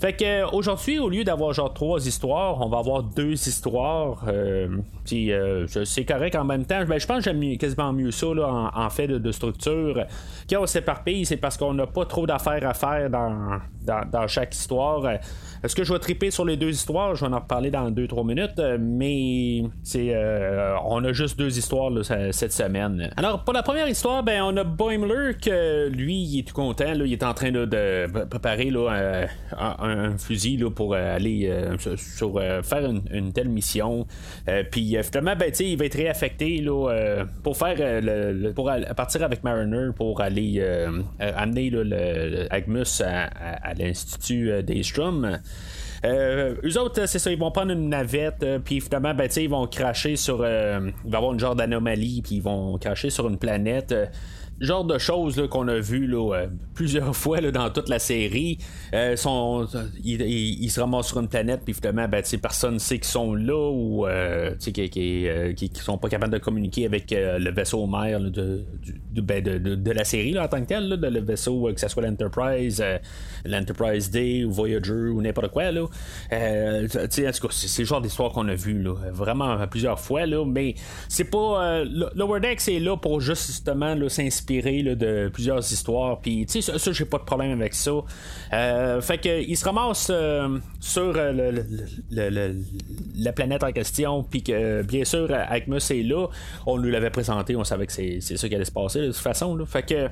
Fait 0.00 0.12
que 0.12 0.54
aujourd'hui, 0.54 0.98
au 0.98 1.08
lieu 1.08 1.24
d'avoir 1.24 1.52
genre 1.52 1.72
trois 1.72 2.06
histoires, 2.06 2.60
on 2.60 2.68
va 2.68 2.78
avoir 2.78 3.02
deux 3.02 3.32
histoires. 3.32 4.24
Euh, 4.28 4.68
puis 5.04 5.32
euh, 5.32 5.66
c'est 5.66 6.04
correct 6.04 6.34
en 6.34 6.44
même 6.44 6.66
temps. 6.66 6.84
Ben, 6.84 6.98
je 6.98 7.06
pense 7.06 7.24
que 7.24 7.30
j'aime 7.30 7.56
quasiment 7.56 7.92
mieux 7.92 8.10
ça 8.10 8.26
en, 8.26 8.90
fait 8.90 9.08
de, 9.08 9.32
structure. 9.32 10.04
Quand 10.50 10.62
on 10.62 10.66
s'éparpille, 10.66 11.24
c'est 11.24 11.38
parce 11.38 11.56
qu'on 11.56 11.72
n'a 11.72 11.86
pas 11.86 12.04
trop 12.04 12.26
d'affaires 12.26 12.66
à 12.66 12.74
faire 12.74 13.08
dans, 13.08 13.58
dans, 13.86 14.28
chaque 14.28 14.54
histoire. 14.54 15.02
Est-ce 15.62 15.74
que 15.74 15.84
je 15.84 15.92
vais 15.92 15.98
triper 15.98 16.30
sur 16.30 16.44
les 16.44 16.56
deux 16.56 16.70
histoires? 16.70 17.14
Je 17.16 17.24
vais 17.24 17.32
en 17.32 17.40
reparler 17.40 17.70
dans 17.70 17.90
2-3 17.90 18.26
minutes, 18.26 18.60
mais 18.78 19.62
c'est 19.82 20.14
euh, 20.14 20.76
on 20.84 21.04
a 21.04 21.12
juste 21.12 21.38
deux 21.38 21.58
histoires 21.58 21.90
cette 22.30 22.52
semaine. 22.52 23.10
Alors, 23.16 23.44
pour 23.44 23.54
la 23.54 23.62
première 23.62 23.88
histoire, 23.88 24.22
ben, 24.22 24.42
on 24.42 24.56
a 24.56 24.64
Boimler 24.64 25.32
que 25.40 25.88
lui, 25.88 26.22
il 26.22 26.38
est 26.40 26.48
tout 26.48 26.54
content. 26.54 26.92
il 26.94 27.12
est 27.12 27.22
en 27.22 27.34
train 27.34 27.50
de 27.50 28.06
préparer 28.26 28.70
là, 28.70 29.26
un, 29.58 30.16
fusil 30.18 30.56
là, 30.56 30.70
pour 30.70 30.94
aller 30.94 31.48
euh, 31.50 31.76
euh, 32.22 32.62
faire 32.62 32.90
une, 33.10 33.32
telle 33.32 33.48
mission. 33.48 34.06
Puis 34.70 34.96
finalement, 35.02 35.36
ben, 35.36 35.52
il 35.58 35.76
va 35.76 35.84
être 35.84 35.96
réaffecté 35.96 36.58
là, 36.58 37.24
pour 37.42 37.56
faire 37.56 37.76
le, 37.78 38.52
pour 38.52 38.70
partir 38.96 39.22
avec 39.22 39.44
Mariner 39.44 39.88
pour 39.96 40.20
aller 40.20 40.62
amener 41.18 41.70
le, 41.70 42.46
Agmus 42.50 43.02
à, 43.02 43.74
l'Institut 43.74 44.62
Daystrom. 44.62 45.38
Euh, 46.06 46.54
eux 46.64 46.78
autres, 46.78 47.06
c'est 47.06 47.18
ça, 47.18 47.30
ils 47.30 47.38
vont 47.38 47.50
prendre 47.50 47.72
une 47.72 47.88
navette, 47.88 48.42
euh, 48.42 48.58
puis 48.58 48.80
finalement, 48.80 49.14
ben, 49.14 49.28
ils 49.36 49.50
vont 49.50 49.66
cracher 49.66 50.16
sur. 50.16 50.40
Euh, 50.40 50.90
il 51.04 51.10
va 51.10 51.16
y 51.16 51.16
avoir 51.16 51.32
une 51.32 51.40
genre 51.40 51.56
d'anomalie, 51.56 52.22
puis 52.22 52.36
ils 52.36 52.42
vont 52.42 52.78
cracher 52.78 53.10
sur 53.10 53.28
une 53.28 53.38
planète 53.38 53.94
genre 54.60 54.84
de 54.84 54.98
choses 54.98 55.46
qu'on 55.50 55.68
a 55.68 55.78
vu 55.78 56.12
euh, 56.14 56.46
plusieurs 56.74 57.14
fois 57.16 57.40
dans 57.40 57.70
toute 57.70 57.88
la 57.88 57.98
série. 57.98 58.58
Euh, 58.94 59.16
ils, 60.04 60.70
se 60.70 60.80
ramassent 60.80 61.08
sur 61.08 61.20
une 61.20 61.28
planète, 61.28 61.62
puis 61.64 61.74
finalement, 61.74 62.08
ben, 62.08 62.22
personne 62.40 62.74
ne 62.74 62.78
sait 62.78 62.96
qu'ils 62.96 63.04
sont 63.04 63.34
là 63.34 63.70
ou 63.70 64.06
euh, 64.06 64.54
qui, 64.56 64.72
qui, 64.72 65.28
qui, 65.56 65.70
sont 65.74 65.98
pas 65.98 66.08
capables 66.08 66.32
de 66.32 66.38
communiquer 66.38 66.86
avec 66.86 67.10
le 67.10 67.50
vaisseau 67.50 67.86
mère 67.86 68.20
de, 68.20 68.64
ben, 69.14 69.42
de, 69.42 69.90
la 69.90 70.04
série 70.04 70.38
en 70.38 70.48
tant 70.48 70.60
que 70.60 70.66
tel, 70.66 70.88
de 70.88 71.06
le 71.06 71.20
vaisseau, 71.20 71.70
que 71.72 71.80
ce 71.80 71.88
soit 71.88 72.02
l'Enterprise, 72.02 72.82
l'Enterprise 73.44 74.10
D 74.10 74.44
ou 74.44 74.50
Voyager 74.50 74.92
ou 74.92 75.22
n'importe 75.22 75.48
quoi. 75.48 75.64
C'est, 76.30 77.22
le 77.22 77.84
genre 77.84 78.00
d'histoire 78.00 78.32
qu'on 78.32 78.48
a 78.48 78.54
vu 78.54 78.84
vraiment 79.12 79.66
plusieurs 79.68 80.00
fois, 80.00 80.26
mais 80.46 80.74
c'est 81.08 81.30
pas. 81.30 81.84
Lower 81.84 82.40
Decks 82.40 82.68
est 82.68 82.80
là 82.80 82.96
pour 82.96 83.20
justement 83.20 83.96
s'inspirer 84.08 84.45
de 84.46 85.28
plusieurs 85.32 85.60
histoires. 85.60 86.20
Puis, 86.20 86.46
tu 86.46 86.62
sais, 86.62 86.78
ça, 86.78 86.92
j'ai 86.92 87.04
pas 87.04 87.18
de 87.18 87.24
problème 87.24 87.52
avec 87.52 87.74
ça. 87.74 87.92
Euh, 88.52 89.00
fait 89.00 89.18
que, 89.18 89.42
il 89.42 89.56
se 89.56 89.64
ramasse 89.64 90.08
euh, 90.10 90.58
sur 90.80 91.14
euh, 91.16 91.52
la 92.10 93.32
planète 93.32 93.64
en 93.64 93.72
question. 93.72 94.22
Puis 94.22 94.42
que, 94.42 94.82
bien 94.82 95.04
sûr, 95.04 95.28
Agmus 95.30 95.90
est 95.90 96.02
là. 96.02 96.26
On 96.66 96.78
nous 96.78 96.90
l'avait 96.90 97.10
présenté. 97.10 97.56
On 97.56 97.64
savait 97.64 97.86
que 97.86 97.92
c'est, 97.92 98.20
ça 98.20 98.48
qui 98.48 98.54
allait 98.54 98.64
se 98.64 98.72
passer 98.72 99.00
de 99.00 99.06
toute 99.06 99.16
façon. 99.16 99.58
Fait 99.66 99.82
que, 99.82 100.08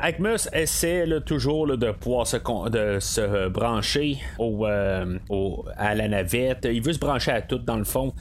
Agmus 0.00 0.48
essaie 0.52 1.06
toujours 1.24 1.76
de 1.76 1.90
pouvoir 1.92 2.26
se, 2.26 2.36
de 2.70 2.98
se 3.00 3.48
brancher 3.48 4.18
au, 4.38 4.66
à 5.76 5.94
la 5.94 6.08
navette. 6.08 6.68
Il 6.70 6.82
veut 6.82 6.92
se 6.92 6.98
brancher 6.98 7.32
à 7.32 7.42
tout, 7.42 7.58
dans 7.58 7.76
le 7.76 7.84
fond. 7.84 8.12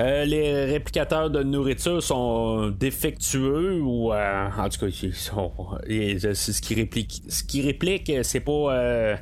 Euh, 0.00 0.24
les 0.24 0.64
réplicateurs 0.64 1.30
de 1.30 1.42
nourriture 1.42 2.02
sont 2.02 2.68
défectueux 2.68 3.80
ou 3.82 4.12
euh, 4.12 4.48
en 4.56 4.68
tout 4.68 4.80
cas 4.80 4.86
ils 4.86 5.14
sont, 5.14 5.52
ce 5.86 6.60
qui 6.60 6.74
réplique 6.74 7.22
ce 7.28 7.44
qui 7.44 7.60
réplique 7.60 8.10
c'est 8.22 8.40
pas 8.40 8.72
euh, 8.72 9.16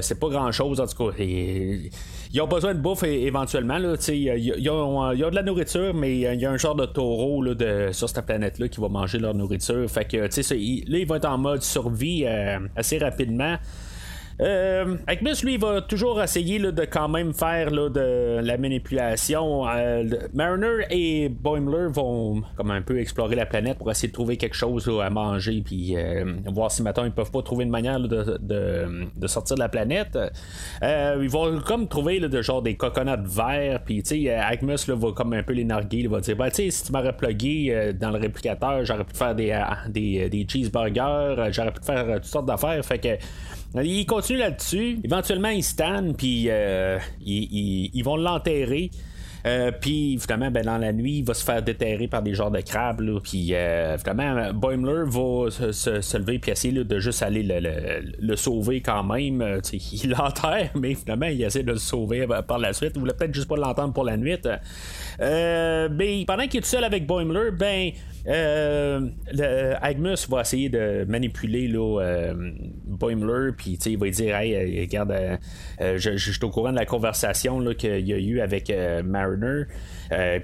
c'est 0.00 0.18
pas 0.18 0.28
grand 0.28 0.52
chose 0.52 0.80
en 0.80 0.86
tout 0.86 1.10
cas. 1.10 1.16
Ils 1.18 2.40
ont 2.40 2.46
besoin 2.46 2.74
de 2.74 2.80
bouffe 2.80 3.02
éventuellement 3.02 3.76
là, 3.76 3.96
ils, 4.08 4.70
ont, 4.70 5.10
de 5.12 5.34
la 5.34 5.42
nourriture 5.42 5.92
mais 5.92 6.16
il 6.16 6.40
y 6.40 6.46
a 6.46 6.50
un 6.50 6.56
genre 6.56 6.74
de 6.76 6.86
taureau 6.86 7.42
là, 7.42 7.54
de, 7.54 7.88
sur 7.92 8.08
cette 8.08 8.24
planète 8.24 8.58
là 8.58 8.68
qui 8.68 8.80
va 8.80 8.88
manger 8.88 9.18
leur 9.18 9.34
nourriture. 9.34 9.90
Fait 9.90 10.04
que 10.04 10.16
là 10.16 10.98
ils 10.98 11.06
vont 11.06 11.16
être 11.16 11.28
en 11.28 11.38
mode 11.38 11.62
survie 11.62 12.24
assez 12.76 12.98
rapidement 12.98 13.58
euh, 14.40 14.96
lui, 15.42 15.56
va 15.56 15.80
toujours 15.82 16.22
essayer 16.22 16.58
de 16.58 16.84
quand 16.84 17.08
même 17.08 17.32
faire 17.32 17.70
de 17.70 18.40
la 18.42 18.56
manipulation. 18.58 19.68
Euh, 19.68 20.04
Mariner 20.32 20.86
et 20.90 21.28
Boimler 21.28 21.88
vont 21.88 22.42
comme 22.56 22.70
un 22.70 22.82
peu 22.82 22.98
explorer 22.98 23.36
la 23.36 23.46
planète 23.46 23.78
pour 23.78 23.90
essayer 23.90 24.08
de 24.08 24.12
trouver 24.12 24.36
quelque 24.36 24.56
chose 24.56 24.90
à 25.02 25.10
manger, 25.10 25.62
puis 25.64 25.96
euh, 25.96 26.24
voir 26.52 26.70
si 26.70 26.82
maintenant 26.82 27.04
ils 27.04 27.12
peuvent 27.12 27.30
pas 27.30 27.42
trouver 27.42 27.64
une 27.64 27.70
manière 27.70 28.00
de, 28.00 29.26
sortir 29.26 29.56
de 29.56 29.60
la 29.60 29.68
planète. 29.68 30.18
Euh, 30.82 31.18
ils 31.22 31.30
vont 31.30 31.60
comme 31.60 31.88
trouver 31.88 32.20
de 32.20 32.42
genre 32.42 32.62
des 32.62 32.74
coconuts 32.74 33.26
verts, 33.26 33.82
puis 33.84 34.02
tu 34.02 34.26
sais, 34.26 34.94
va 34.94 35.12
comme 35.12 35.32
un 35.32 35.42
peu 35.42 35.52
les 35.52 35.64
narguer, 35.64 35.98
il 35.98 36.08
va 36.08 36.20
dire 36.20 36.36
ben, 36.36 36.48
tu 36.48 36.56
sais, 36.56 36.70
si 36.70 36.84
tu 36.84 36.92
m'aurais 36.92 37.16
plugué 37.16 37.92
dans 37.98 38.10
le 38.10 38.18
réplicateur, 38.18 38.84
j'aurais 38.84 39.04
pu 39.04 39.14
faire 39.14 39.34
des, 39.34 39.56
des, 39.88 40.28
des 40.28 40.46
cheeseburgers, 40.48 41.50
j'aurais 41.50 41.72
pu 41.72 41.82
faire 41.84 42.14
toutes 42.14 42.24
sortes 42.24 42.46
d'affaires, 42.46 42.84
fait 42.84 42.98
que 42.98 43.16
il 43.82 44.06
continue 44.06 44.38
là-dessus. 44.38 44.98
Éventuellement, 45.02 45.48
il 45.48 45.64
stanne, 45.64 46.14
puis 46.14 46.46
euh, 46.48 46.98
ils, 47.24 48.02
vont 48.04 48.16
l'enterrer. 48.16 48.90
Euh, 49.46 49.72
puis 49.78 50.16
finalement, 50.18 50.50
ben, 50.50 50.64
dans 50.64 50.78
la 50.78 50.92
nuit, 50.92 51.18
il 51.18 51.24
va 51.24 51.34
se 51.34 51.44
faire 51.44 51.62
déterrer 51.62 52.08
par 52.08 52.22
des 52.22 52.34
genres 52.34 52.50
de 52.50 52.60
crabes. 52.60 53.02
puis 53.22 53.54
euh, 53.54 53.98
finalement, 53.98 54.54
Boimler 54.54 55.04
va 55.06 55.50
se, 55.50 56.18
lever 56.18 56.40
et 56.46 56.50
essayer 56.50 56.84
de 56.84 56.98
juste 56.98 57.22
aller 57.22 57.42
le, 57.42 58.36
sauver 58.36 58.80
quand 58.80 59.02
même. 59.02 59.60
il 59.72 60.10
l'enterre, 60.18 60.70
mais 60.74 60.94
finalement, 60.94 61.26
il 61.26 61.42
essaie 61.42 61.62
de 61.62 61.72
le 61.72 61.78
sauver 61.78 62.26
par 62.46 62.58
la 62.58 62.72
suite. 62.72 62.92
Il 62.94 63.00
voulait 63.00 63.12
peut-être 63.12 63.34
juste 63.34 63.48
pas 63.48 63.56
l'entendre 63.56 63.92
pour 63.92 64.04
la 64.04 64.16
nuit. 64.16 64.38
mais 65.18 66.24
pendant 66.26 66.46
qu'il 66.46 66.58
est 66.58 66.62
tout 66.62 66.68
seul 66.68 66.84
avec 66.84 67.06
Boimler, 67.06 67.50
ben 67.50 67.90
euh, 68.26 69.10
Agmus 69.82 70.26
va 70.28 70.40
essayer 70.40 70.68
de 70.68 71.04
manipuler 71.06 71.70
euh, 71.74 72.34
Boimler, 72.86 73.52
puis 73.56 73.72
il 73.72 73.98
va 73.98 74.08
dire 74.08 74.36
Hey, 74.36 74.54
euh, 74.54 74.80
regarde, 74.80 75.38
euh, 75.80 75.98
je, 75.98 76.16
suis 76.16 76.42
au 76.42 76.50
courant 76.50 76.70
de 76.70 76.76
la 76.76 76.86
conversation 76.86 77.62
qu'il 77.74 78.06
y 78.06 78.12
a 78.12 78.18
eu 78.18 78.40
avec 78.40 78.72
Mariner. 79.04 79.64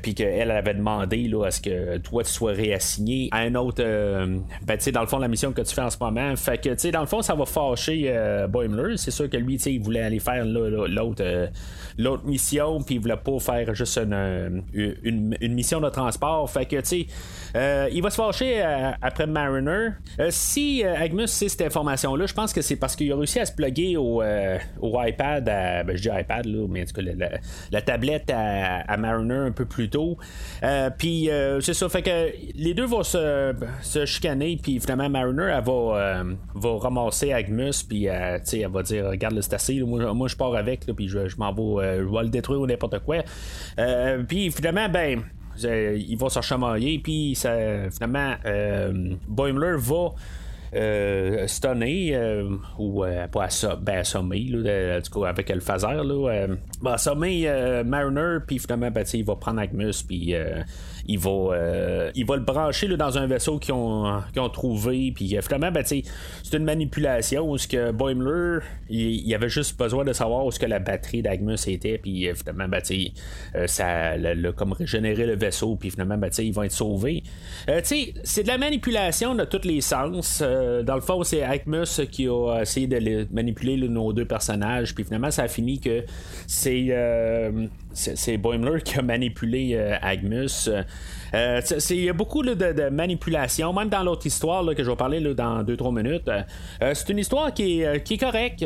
Puis 0.02 0.14
qu'elle 0.14 0.50
avait 0.50 0.74
demandé 0.74 1.28
là, 1.28 1.46
à 1.46 1.50
ce 1.50 1.60
que 1.60 1.98
toi 1.98 2.24
tu 2.24 2.30
sois 2.30 2.52
réassigné 2.52 3.28
à 3.32 3.38
un 3.38 3.54
autre 3.54 3.82
ben, 3.82 4.78
dans 4.92 5.00
le 5.00 5.06
fond 5.06 5.18
la 5.18 5.28
mission 5.28 5.52
que 5.52 5.62
tu 5.62 5.74
fais 5.74 5.82
en 5.82 5.90
ce 5.90 5.98
moment. 6.00 6.34
Fait 6.36 6.58
que 6.58 6.90
dans 6.90 7.00
le 7.00 7.06
fond 7.06 7.22
ça 7.22 7.34
va 7.34 7.46
fâcher 7.46 8.14
Boimler 8.48 8.96
c'est 8.96 9.10
sûr 9.10 9.28
que 9.28 9.36
lui 9.36 9.56
il 9.56 9.80
voulait 9.80 10.02
aller 10.02 10.18
faire 10.18 10.44
l'autre 10.44 11.50
l'autre 11.98 12.24
mission 12.24 12.82
puis 12.82 12.96
il 12.96 13.00
voulait 13.00 13.16
pas 13.16 13.38
faire 13.38 13.74
juste 13.74 13.98
une, 13.98 14.62
une, 14.72 15.36
une 15.40 15.54
mission 15.54 15.80
de 15.80 15.88
transport. 15.88 16.48
Fait 16.50 16.66
que 16.66 16.76
tu 16.76 16.86
sais 16.86 17.06
euh, 17.56 17.88
il 17.92 18.02
va 18.02 18.10
se 18.10 18.16
fâcher 18.16 18.62
euh, 18.62 18.90
après 19.02 19.26
Mariner. 19.26 19.90
Euh, 20.18 20.28
si 20.30 20.84
Agmus 20.84 21.26
sait 21.26 21.48
cette 21.48 21.62
information-là, 21.62 22.26
je 22.26 22.34
pense 22.34 22.52
que 22.52 22.62
c'est 22.62 22.76
parce 22.76 22.96
qu'il 22.96 23.10
a 23.12 23.16
réussi 23.16 23.40
à 23.40 23.46
se 23.46 23.52
plugger 23.52 23.96
au, 23.96 24.22
iPad, 24.82 25.44
ben, 25.44 25.96
je 25.96 26.02
dis 26.02 26.08
iPad, 26.08 26.46
là, 26.46 26.66
mais 26.68 26.82
en 26.82 26.86
tout 26.86 26.92
cas, 26.92 27.02
la, 27.70 27.82
tablette 27.82 28.30
à, 28.34 28.96
Mariner 28.96 29.49
un 29.50 29.52
peu 29.52 29.64
plus 29.64 29.90
tôt. 29.90 30.16
puis 30.98 31.28
c'est 31.60 31.74
ça, 31.74 31.88
fait 31.88 32.02
que 32.02 32.32
les 32.54 32.74
deux 32.74 32.86
vont 32.86 33.02
se, 33.02 33.54
chicaner, 34.06 34.58
puis 34.62 34.80
finalement, 34.80 35.10
Mariner, 35.10 35.52
elle 35.56 35.64
va, 35.64 36.24
va 36.54 36.78
ramasser 36.78 37.32
Agmus, 37.32 37.84
puis 37.88 38.04
elle 38.04 38.68
va 38.68 38.82
dire 38.82 39.06
Regarde, 39.06 39.34
le 39.34 39.42
c'est 39.42 39.54
assez, 39.54 39.80
moi, 39.82 40.28
je 40.28 40.36
pars 40.36 40.54
avec, 40.54 40.86
puis 40.86 41.08
je, 41.08 41.18
m'en 41.38 41.52
vais, 41.52 41.98
je 41.98 42.04
vais 42.04 42.22
le 42.22 42.28
détruire 42.28 42.60
ou 42.60 42.66
n'importe 42.66 43.00
quoi. 43.00 43.18
puis 44.28 44.50
finalement, 44.50 44.88
ben 44.88 45.22
il 45.68 46.16
va 46.16 46.28
se 46.28 46.40
chamailler, 46.40 46.98
puis 46.98 47.34
finalement, 47.34 48.34
euh, 48.44 49.14
Boimler 49.28 49.76
va. 49.76 50.10
Euh, 50.72 51.46
euh, 51.72 52.56
ou 52.78 53.04
pas 53.32 53.48
ben, 53.80 54.02
du 55.00 55.10
coup, 55.10 55.24
avec 55.24 55.48
le 55.48 55.60
phaser 55.60 55.86
là, 56.04 56.46
ben, 56.80 56.92
assommer 56.92 57.82
Mariner 57.84 58.38
puis 58.46 58.58
finalement 58.58 58.90
ben, 58.90 59.04
il 59.12 59.24
va 59.24 59.36
prendre 59.36 59.60
Agmus 59.60 60.04
puis 60.06 60.34
il 61.10 61.18
va, 61.18 61.30
euh, 61.30 62.10
il 62.14 62.24
va 62.24 62.36
le 62.36 62.42
brancher 62.42 62.88
dans 62.96 63.18
un 63.18 63.26
vaisseau 63.26 63.58
qu'ils 63.58 63.74
ont, 63.74 64.22
trouvé. 64.52 65.12
Puis 65.14 65.36
euh, 65.36 65.42
finalement, 65.42 65.72
ben, 65.72 65.84
c'est 65.84 66.04
une 66.52 66.64
manipulation 66.64 67.50
où 67.50 67.58
ce 67.58 67.66
que 67.66 67.90
Boimler, 67.90 68.60
il, 68.88 69.34
avait 69.34 69.48
juste 69.48 69.78
besoin 69.78 70.04
de 70.04 70.12
savoir 70.12 70.46
où 70.46 70.52
ce 70.52 70.58
que 70.58 70.66
la 70.66 70.78
batterie 70.78 71.22
d'Agmus 71.22 71.56
était. 71.66 71.98
Puis 71.98 72.28
euh, 72.28 72.34
finalement, 72.34 72.68
ben, 72.68 72.80
ça 73.66 74.16
l'a 74.16 74.52
comme 74.52 74.72
régénéré 74.72 75.26
le 75.26 75.36
vaisseau. 75.36 75.74
Puis 75.74 75.90
finalement, 75.90 76.16
ben, 76.16 76.30
ils 76.38 76.52
vont 76.52 76.62
être 76.62 76.72
sauvés. 76.72 77.24
c'est 77.82 78.42
de 78.42 78.48
la 78.48 78.58
manipulation 78.58 79.34
de 79.34 79.44
tous 79.44 79.66
les 79.66 79.80
sens. 79.80 80.42
Dans 80.82 80.94
le 80.94 81.00
fond, 81.00 81.22
c'est 81.24 81.42
Agmus 81.42 82.06
qui 82.10 82.28
a 82.28 82.60
essayé 82.62 82.86
de 82.86 83.26
manipuler 83.32 83.76
nos 83.88 84.12
deux 84.12 84.24
personnages, 84.24 84.94
puis 84.94 85.04
finalement, 85.04 85.30
ça 85.30 85.44
a 85.44 85.48
fini 85.48 85.80
que 85.80 86.04
c'est 86.46 86.94
c'est 87.92 88.36
Boimler 88.36 88.82
qui 88.82 88.98
a 88.98 89.02
manipulé 89.02 89.76
Agmus. 90.00 90.70
il 91.32 92.00
y 92.00 92.08
a 92.08 92.12
beaucoup 92.12 92.42
de, 92.42 92.88
manipulation, 92.90 93.72
même 93.72 93.88
dans 93.88 94.02
l'autre 94.02 94.26
histoire 94.26 94.64
que 94.74 94.84
je 94.84 94.90
vais 94.90 94.96
parler 94.96 95.20
dans 95.34 95.62
2-3 95.62 95.94
minutes. 95.94 96.30
c'est 96.80 97.08
une 97.08 97.18
histoire 97.18 97.52
qui 97.52 97.82
est, 97.82 98.20
correcte. 98.20 98.64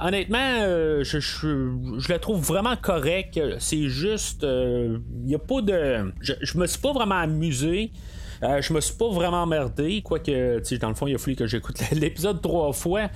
honnêtement, 0.00 0.60
je, 1.02 2.08
la 2.08 2.18
trouve 2.18 2.40
vraiment 2.40 2.76
correcte. 2.76 3.40
C'est 3.58 3.88
juste. 3.88 4.42
Il 4.42 5.24
n'y 5.24 5.34
a 5.34 5.38
pas 5.38 5.60
de. 5.60 6.12
Je, 6.20 6.32
je 6.40 6.58
me 6.58 6.66
suis 6.66 6.80
pas 6.80 6.92
vraiment 6.92 7.16
amusé. 7.16 7.90
Euh, 8.44 8.60
je 8.60 8.72
me 8.72 8.80
suis 8.80 8.94
pas 8.94 9.08
vraiment 9.08 9.42
emmerdé, 9.42 10.02
quoique, 10.02 10.76
dans 10.76 10.88
le 10.88 10.94
fond, 10.94 11.06
il 11.06 11.14
a 11.14 11.18
fallu 11.18 11.34
que 11.36 11.46
j'écoute 11.46 11.78
l'épisode 11.92 12.42
trois 12.42 12.72
fois. 12.72 13.08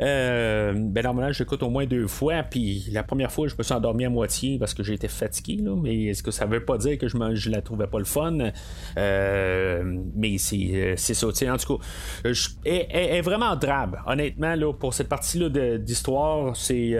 Euh, 0.00 0.72
ben 0.76 1.04
normalement, 1.04 1.32
j'écoute 1.32 1.62
au 1.62 1.70
moins 1.70 1.86
deux 1.86 2.06
fois. 2.06 2.42
Puis 2.42 2.84
la 2.92 3.02
première 3.02 3.32
fois, 3.32 3.48
je 3.48 3.54
me 3.56 3.62
suis 3.62 3.72
endormi 3.72 4.04
à 4.04 4.10
moitié 4.10 4.58
parce 4.58 4.74
que 4.74 4.82
j'étais 4.82 5.08
fatigué. 5.08 5.62
Là, 5.62 5.74
mais 5.76 6.06
est-ce 6.06 6.22
que 6.22 6.30
ça 6.30 6.44
veut 6.44 6.64
pas 6.64 6.76
dire 6.78 6.98
que 6.98 7.08
je, 7.08 7.16
me, 7.16 7.34
je 7.34 7.50
la 7.50 7.62
trouvais 7.62 7.86
pas 7.86 7.98
le 7.98 8.04
fun? 8.04 8.38
Euh, 8.98 10.00
mais 10.14 10.36
c'est, 10.38 10.94
c'est 10.96 11.14
ça. 11.14 11.28
En 11.28 11.56
tout 11.56 11.78
cas, 11.78 11.84
elle, 12.64 12.86
est 12.90 13.22
vraiment 13.22 13.56
drabe. 13.56 13.96
Honnêtement, 14.06 14.54
là, 14.54 14.72
pour 14.72 14.92
cette 14.92 15.08
partie-là 15.08 15.78
d'histoire, 15.78 16.54
c'est 16.56 16.94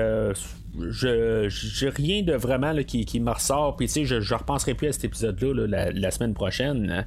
je 0.91 1.49
j'ai 1.49 1.89
rien 1.89 2.23
de 2.23 2.35
vraiment 2.35 2.75
qui, 2.83 3.05
qui 3.05 3.21
me 3.21 3.31
ressort. 3.31 3.77
Puis 3.77 3.87
tu 3.87 3.93
sais 3.93 4.05
je, 4.05 4.21
je 4.21 4.35
repenserai 4.35 4.75
plus 4.75 4.89
à 4.89 4.93
cet 4.93 5.05
épisode 5.05 5.41
là, 5.43 5.91
la, 5.93 6.11
semaine 6.11 6.35
prochaine 6.35 7.07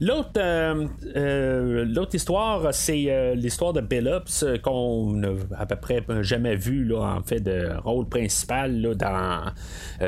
l'autre 0.00 0.30
euh, 0.38 0.86
euh, 1.16 1.84
l'autre 1.84 2.14
histoire 2.14 2.72
c'est 2.72 3.06
euh, 3.08 3.34
l'histoire 3.34 3.72
de 3.72 3.80
Billups 3.80 4.44
qu'on 4.62 5.12
n'a 5.12 5.28
à 5.56 5.66
peu 5.66 5.76
près 5.76 6.02
jamais 6.20 6.56
vu 6.56 6.84
là, 6.84 7.16
en 7.18 7.22
fait 7.22 7.40
de 7.40 7.70
rôle 7.84 8.08
principal 8.08 8.80
là, 8.80 8.94
dans 8.94 9.52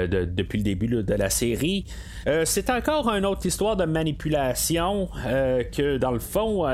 depuis 0.07 0.59
le 0.59 0.65
début 0.65 0.89
de 0.89 1.15
la 1.15 1.31
série. 1.31 1.85
C'est 2.45 2.71
encore 2.71 3.09
une 3.11 3.25
autre 3.27 3.47
histoire 3.47 3.77
de 3.77 3.85
manipulation 3.85 5.09
que 5.25 5.99
dans 5.99 6.11
le 6.11 6.19
fond 6.19 6.67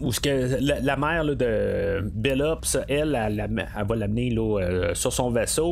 où 0.00 0.12
ce 0.12 0.20
que 0.20 0.58
la, 0.60 0.96
mère 0.96 1.24
de 1.24 2.02
Billups 2.14 2.76
elle, 2.88 3.14
elle, 3.14 3.40
elle 3.40 3.86
va 3.86 3.96
l'amener 3.96 4.34
sur 4.94 5.12
son 5.12 5.30
vaisseau 5.30 5.71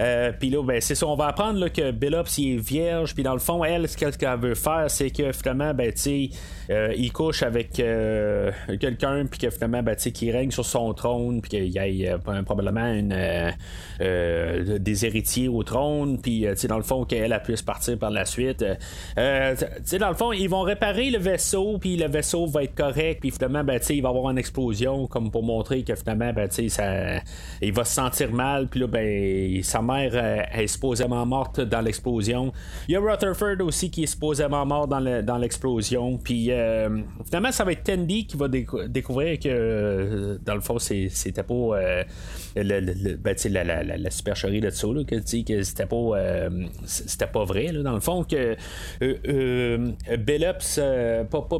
euh, 0.00 0.32
puis 0.38 0.50
là, 0.50 0.62
ben, 0.62 0.80
c'est 0.80 0.94
ça, 0.94 1.06
on 1.06 1.14
va 1.14 1.28
apprendre 1.28 1.68
que 1.68 1.90
Billups 1.90 2.38
est 2.38 2.56
vierge, 2.56 3.14
puis 3.14 3.22
dans 3.22 3.34
le 3.34 3.40
fond, 3.40 3.64
elle, 3.64 3.88
ce 3.88 3.96
qu'elle 3.96 4.38
veut 4.38 4.54
faire, 4.54 4.86
c'est 4.88 5.10
que 5.10 5.32
finalement, 5.32 5.74
ben, 5.74 5.92
tu 5.92 6.30
euh, 6.70 6.94
il 6.96 7.12
couche 7.12 7.42
avec 7.42 7.78
euh, 7.80 8.50
quelqu'un, 8.80 9.26
puis 9.26 9.38
que 9.38 9.50
finalement, 9.50 9.82
ben, 9.82 9.96
qui 9.96 10.30
règne 10.30 10.50
sur 10.50 10.64
son 10.64 10.92
trône, 10.94 11.40
puis 11.40 11.50
qu'il 11.50 11.68
y 11.68 12.04
ait 12.04 12.16
probablement 12.44 12.86
une, 12.86 13.16
des 14.78 15.06
héritiers 15.06 15.48
au 15.48 15.62
trône, 15.62 16.20
puis 16.20 16.46
dans 16.68 16.76
le 16.76 16.82
fond, 16.82 17.04
qu'elle 17.04 17.38
puisse 17.44 17.62
partir 17.62 17.98
par 17.98 18.10
la 18.10 18.24
suite. 18.24 18.64
dans 19.16 20.08
le 20.08 20.14
fond, 20.14 20.32
ils 20.32 20.48
vont 20.48 20.62
réparer 20.62 21.10
le 21.10 21.18
vaisseau, 21.18 21.78
puis 21.78 21.96
le 21.96 22.08
vaisseau 22.08 22.46
va 22.46 22.64
être 22.64 22.74
correct, 22.74 23.20
puis 23.20 23.30
finalement, 23.30 23.64
ben, 23.64 23.80
il 23.90 24.02
va 24.02 24.08
avoir 24.08 24.30
une 24.30 24.38
explosion, 24.38 25.06
comme 25.06 25.30
pour 25.30 25.42
montrer 25.42 25.82
que 25.82 25.94
finalement, 25.94 26.32
ben, 26.32 26.48
ça, 26.50 27.20
il 27.60 27.72
va 27.72 27.84
se 27.84 27.94
sentir 27.94 28.32
mal, 28.32 28.68
puis 28.68 28.80
là, 28.80 28.86
ben, 28.86 29.62
mère 29.82 30.12
euh, 30.14 30.42
est 30.52 30.66
supposément 30.66 31.24
morte 31.26 31.60
dans 31.60 31.80
l'explosion. 31.80 32.52
Il 32.88 32.92
y 32.92 32.96
a 32.96 33.00
Rutherford 33.00 33.60
aussi 33.60 33.90
qui 33.90 34.04
est 34.04 34.06
supposément 34.06 34.64
mort 34.66 34.88
dans, 34.88 35.38
l'explosion. 35.38 36.18
Puis 36.18 36.50
euh, 36.50 37.02
finalement, 37.24 37.52
ça 37.52 37.64
va 37.64 37.72
être 37.72 37.84
Tandy 37.84 38.26
qui 38.26 38.36
va 38.36 38.48
découvrir 38.48 39.38
que 39.38 39.48
euh, 39.48 40.38
dans 40.44 40.54
le 40.54 40.60
fond, 40.60 40.78
c'était 40.78 41.42
pas 41.42 41.80
la, 42.56 44.10
supercherie 44.10 44.60
de 44.60 44.70
ça, 44.70 44.86
là, 44.88 45.04
que, 45.04 45.16
que 45.16 45.62
c'était 45.62 47.26
pas 47.26 47.44
vrai, 47.44 47.72
dans 47.72 47.94
le 47.94 48.00
fond, 48.00 48.24
que 48.24 48.56
Billups, 50.16 50.80
pas, 51.30 51.42
pas 51.42 51.58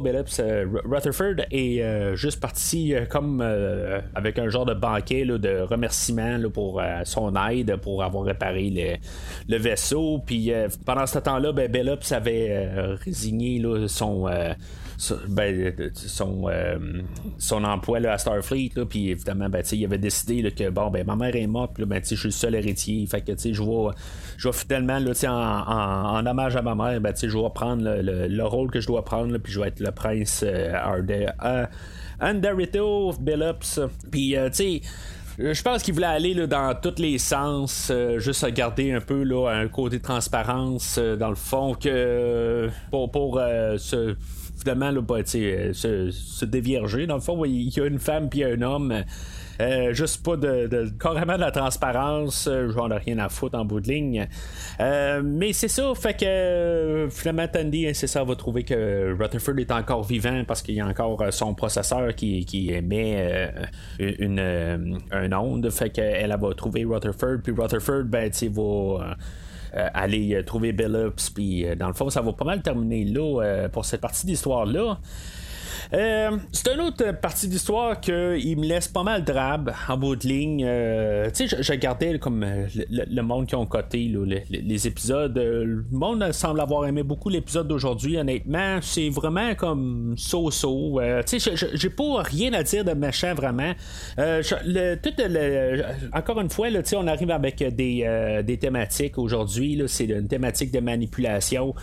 Rutherford 0.85 1.45
est 1.51 2.15
juste 2.15 2.39
parti 2.39 2.93
comme 3.09 3.41
avec 4.15 4.39
un 4.39 4.49
genre 4.49 4.65
de 4.65 4.73
banquet 4.73 5.25
de 5.25 5.61
remerciement 5.61 6.37
pour 6.53 6.81
son 7.03 7.33
aide 7.49 7.75
pour 7.77 8.03
avoir 8.03 8.12
réparé 8.21 8.99
le, 9.47 9.57
vaisseau. 9.57 10.19
Puis 10.25 10.51
pendant 10.85 11.05
ce 11.05 11.19
temps-là, 11.19 11.51
ben, 11.51 11.71
Bellops 11.71 12.11
avait 12.11 12.69
résigné 13.03 13.61
son. 13.87 14.29
Ben, 15.27 15.73
son, 15.95 16.45
son 17.37 17.63
emploi 17.63 17.99
là, 17.99 18.13
à 18.13 18.17
Starfleet, 18.17 18.71
puis 18.87 19.09
évidemment, 19.09 19.49
ben, 19.49 19.63
il 19.71 19.85
avait 19.85 19.97
décidé 19.97 20.51
que 20.51 20.69
bon, 20.69 20.89
ben, 20.89 21.05
ma 21.05 21.15
mère 21.15 21.35
est 21.35 21.47
morte, 21.47 21.71
puis 21.73 21.85
ben, 21.85 22.01
je 22.03 22.15
suis 22.15 22.27
le 22.27 22.31
seul 22.31 22.55
héritier. 22.55 23.05
Fait 23.07 23.21
que 23.21 23.33
je 23.35 23.61
vais, 23.61 23.93
je 24.37 24.47
vais 24.47 24.53
fidèlement, 24.53 24.99
là, 24.99 25.11
en, 25.25 25.73
en, 25.73 26.19
en, 26.19 26.25
hommage 26.25 26.55
à 26.55 26.61
ma 26.61 26.75
mère, 26.75 27.01
ben, 27.01 27.13
je 27.15 27.37
vais 27.37 27.49
prendre 27.53 27.83
le, 27.83 28.27
le, 28.27 28.45
rôle 28.45 28.69
que 28.71 28.79
je 28.79 28.87
dois 28.87 29.03
prendre, 29.03 29.37
puis 29.37 29.51
je 29.51 29.59
vais 29.59 29.69
être 29.69 29.79
le 29.79 29.91
prince 29.91 30.43
euh, 30.45 31.65
Underito 32.19 33.13
Billups. 33.19 33.79
Puis, 34.11 34.35
tu 34.51 34.53
sais, 34.53 34.81
je 35.39 35.61
pense 35.63 35.81
qu'il 35.83 35.93
voulait 35.93 36.05
aller 36.05 36.33
là, 36.33 36.47
dans 36.47 36.75
tous 36.79 37.01
les 37.01 37.17
sens, 37.17 37.89
euh, 37.91 38.19
juste 38.19 38.45
garder 38.51 38.91
un 38.91 39.01
peu 39.01 39.23
là, 39.23 39.49
un 39.49 39.67
côté 39.67 39.97
de 39.97 40.03
transparence 40.03 40.97
euh, 40.99 41.15
dans 41.15 41.29
le 41.29 41.35
fond 41.35 41.73
que 41.73 42.69
pour, 42.91 43.09
pour 43.09 43.39
euh, 43.39 43.77
se 43.77 44.15
finalement 44.57 44.91
là, 44.91 45.01
bah, 45.01 45.25
se, 45.25 45.71
se, 46.11 46.45
dévierger. 46.45 47.07
Dans 47.07 47.15
le 47.15 47.21
fond, 47.21 47.43
il 47.45 47.75
y 47.75 47.79
a 47.79 47.85
une 47.85 47.99
femme 47.99 48.29
puis 48.29 48.43
un 48.43 48.61
homme. 48.61 49.03
Euh, 49.61 49.93
juste 49.93 50.23
pas 50.23 50.35
de, 50.35 50.89
carrément 50.99 51.35
de 51.35 51.41
la 51.41 51.51
transparence, 51.51 52.47
euh, 52.47 52.69
j'en 52.69 52.89
ai 52.89 52.97
rien 52.97 53.19
à 53.19 53.29
foutre 53.29 53.57
en 53.57 53.65
bout 53.65 53.79
de 53.79 53.87
ligne. 53.87 54.27
Euh, 54.79 55.21
mais 55.23 55.53
c'est 55.53 55.67
ça, 55.67 55.93
fait 55.95 56.19
que 56.19 57.07
finalement 57.11 57.47
Tandy, 57.47 57.87
hein, 57.87 57.91
c'est 57.93 58.07
ça, 58.07 58.23
va 58.23 58.35
trouver 58.35 58.63
que 58.63 59.15
Rutherford 59.19 59.59
est 59.59 59.71
encore 59.71 60.03
vivant 60.03 60.43
parce 60.47 60.61
qu'il 60.61 60.75
y 60.75 60.81
a 60.81 60.87
encore 60.87 61.21
son 61.31 61.53
processeur 61.53 62.15
qui, 62.15 62.45
qui 62.45 62.71
émet 62.71 63.51
une, 63.99 64.39
une, 65.11 65.33
onde. 65.33 65.69
Fait 65.69 65.91
qu'elle 65.91 66.35
va 66.39 66.53
trouver 66.55 66.83
Rutherford, 66.83 67.37
puis 67.43 67.53
Rutherford, 67.55 68.03
ben, 68.05 68.31
tu 68.31 68.47
va. 68.49 69.15
Aller 69.73 70.43
trouver 70.45 70.71
Billups. 70.71 71.29
Puis 71.33 71.65
dans 71.75 71.87
le 71.87 71.93
fond, 71.93 72.09
ça 72.09 72.21
va 72.21 72.33
pas 72.33 72.45
mal 72.45 72.61
terminer 72.61 73.05
là 73.05 73.67
pour 73.69 73.85
cette 73.85 74.01
partie 74.01 74.25
d'histoire-là. 74.25 74.99
Euh, 75.93 76.37
c'est 76.51 76.73
une 76.73 76.81
autre 76.81 77.11
partie 77.19 77.47
d'histoire 77.47 77.99
qui 77.99 78.11
me 78.11 78.65
laisse 78.65 78.87
pas 78.87 79.03
mal 79.03 79.23
drabe 79.23 79.73
en 79.87 79.97
bout 79.97 80.15
de 80.15 80.27
ligne. 80.27 80.63
Euh, 80.65 81.29
tu 81.33 81.47
sais, 81.47 81.61
je, 81.61 81.71
regardais 81.71 82.19
comme 82.19 82.43
euh, 82.43 82.67
le, 82.89 83.21
monde 83.21 83.47
qui 83.47 83.55
ont 83.55 83.65
coté 83.65 84.11
les, 84.49 84.87
épisodes. 84.87 85.37
le 85.37 85.85
monde 85.91 86.31
semble 86.31 86.61
avoir 86.61 86.85
aimé 86.85 87.03
beaucoup 87.03 87.29
l'épisode 87.29 87.67
d'aujourd'hui, 87.67 88.17
honnêtement. 88.17 88.79
C'est 88.81 89.09
vraiment 89.09 89.55
comme 89.55 90.15
so-so. 90.17 90.99
tu 91.27 91.39
sais, 91.39 91.53
j'ai 91.73 91.89
pas 91.89 92.21
rien 92.23 92.53
à 92.53 92.63
dire 92.63 92.83
de 92.83 92.93
méchant 92.93 93.33
vraiment. 93.33 93.73
encore 96.13 96.41
une 96.41 96.49
fois, 96.49 96.67
on 96.95 97.07
arrive 97.07 97.31
avec 97.31 97.63
des, 97.75 98.57
thématiques 98.59 99.17
aujourd'hui. 99.17 99.81
C'est 99.87 100.05
une 100.05 100.27
thématique 100.27 100.71
de 100.71 100.79
manipulation. 100.79 101.73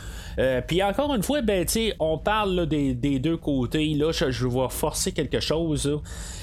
Puis 0.66 0.82
encore 0.82 1.14
une 1.14 1.22
fois, 1.22 1.42
ben, 1.42 1.64
on 1.98 2.18
parle 2.18 2.66
des, 2.66 2.94
des, 2.94 3.18
deux 3.18 3.36
côtés 3.36 3.89
là, 3.94 4.12
je, 4.12 4.30
je 4.30 4.46
vais 4.46 4.68
forcer 4.70 5.12
quelque 5.12 5.40
chose. 5.40 6.00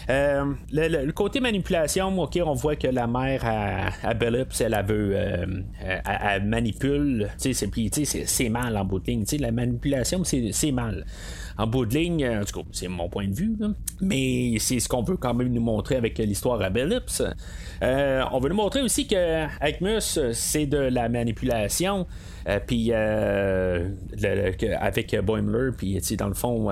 Euh, 0.10 0.54
le, 0.72 1.12
côté 1.12 1.40
manipulation, 1.40 2.18
ok, 2.20 2.40
on 2.46 2.54
voit 2.54 2.76
que 2.76 2.88
la 2.88 3.08
mère 3.08 3.42
à, 3.44 3.90
à 4.04 4.14
Bellups, 4.14 4.62
elle, 4.62 4.78
veut, 4.88 5.12
euh, 5.16 5.46
elle, 5.82 6.46
manipule, 6.46 7.30
c'est 7.38 8.50
mal 8.50 8.78
en 8.78 8.86
bout 8.86 9.00
de 9.00 9.08
ligne. 9.08 9.26
la 9.40 9.52
manipulation, 9.52 10.24
c'est 10.24 10.72
mal 10.72 11.06
en 11.58 11.68
bout 11.68 11.86
de 11.86 11.96
ligne, 11.96 12.28
en 12.28 12.46
tout 12.46 12.62
cas, 12.62 12.68
c'est 12.72 12.88
mon 12.88 13.10
point 13.10 13.28
de 13.28 13.34
vue, 13.34 13.58
mais 14.00 14.58
c'est 14.60 14.80
ce 14.80 14.88
qu'on 14.88 15.02
veut 15.02 15.18
quand 15.18 15.34
même 15.34 15.52
nous 15.52 15.62
montrer 15.62 15.96
avec 15.96 16.18
l'histoire 16.20 16.62
à 16.62 16.70
Bellups. 16.70 17.24
Euh, 17.84 18.24
on 18.32 18.40
veut 18.40 18.50
nous 18.50 18.56
montrer 18.56 18.82
aussi 18.82 19.08
que 19.08 19.46
Acmus, 19.62 20.20
c'est 20.34 20.66
de 20.66 20.78
la 20.78 21.10
manipulation. 21.10 22.08
Euh, 22.48 22.60
puis 22.66 22.92
euh, 22.94 23.90
avec 24.80 25.16
Boimler, 25.22 25.72
puis 25.78 26.00
dans 26.18 26.30
le 26.30 26.34
fond, 26.34 26.72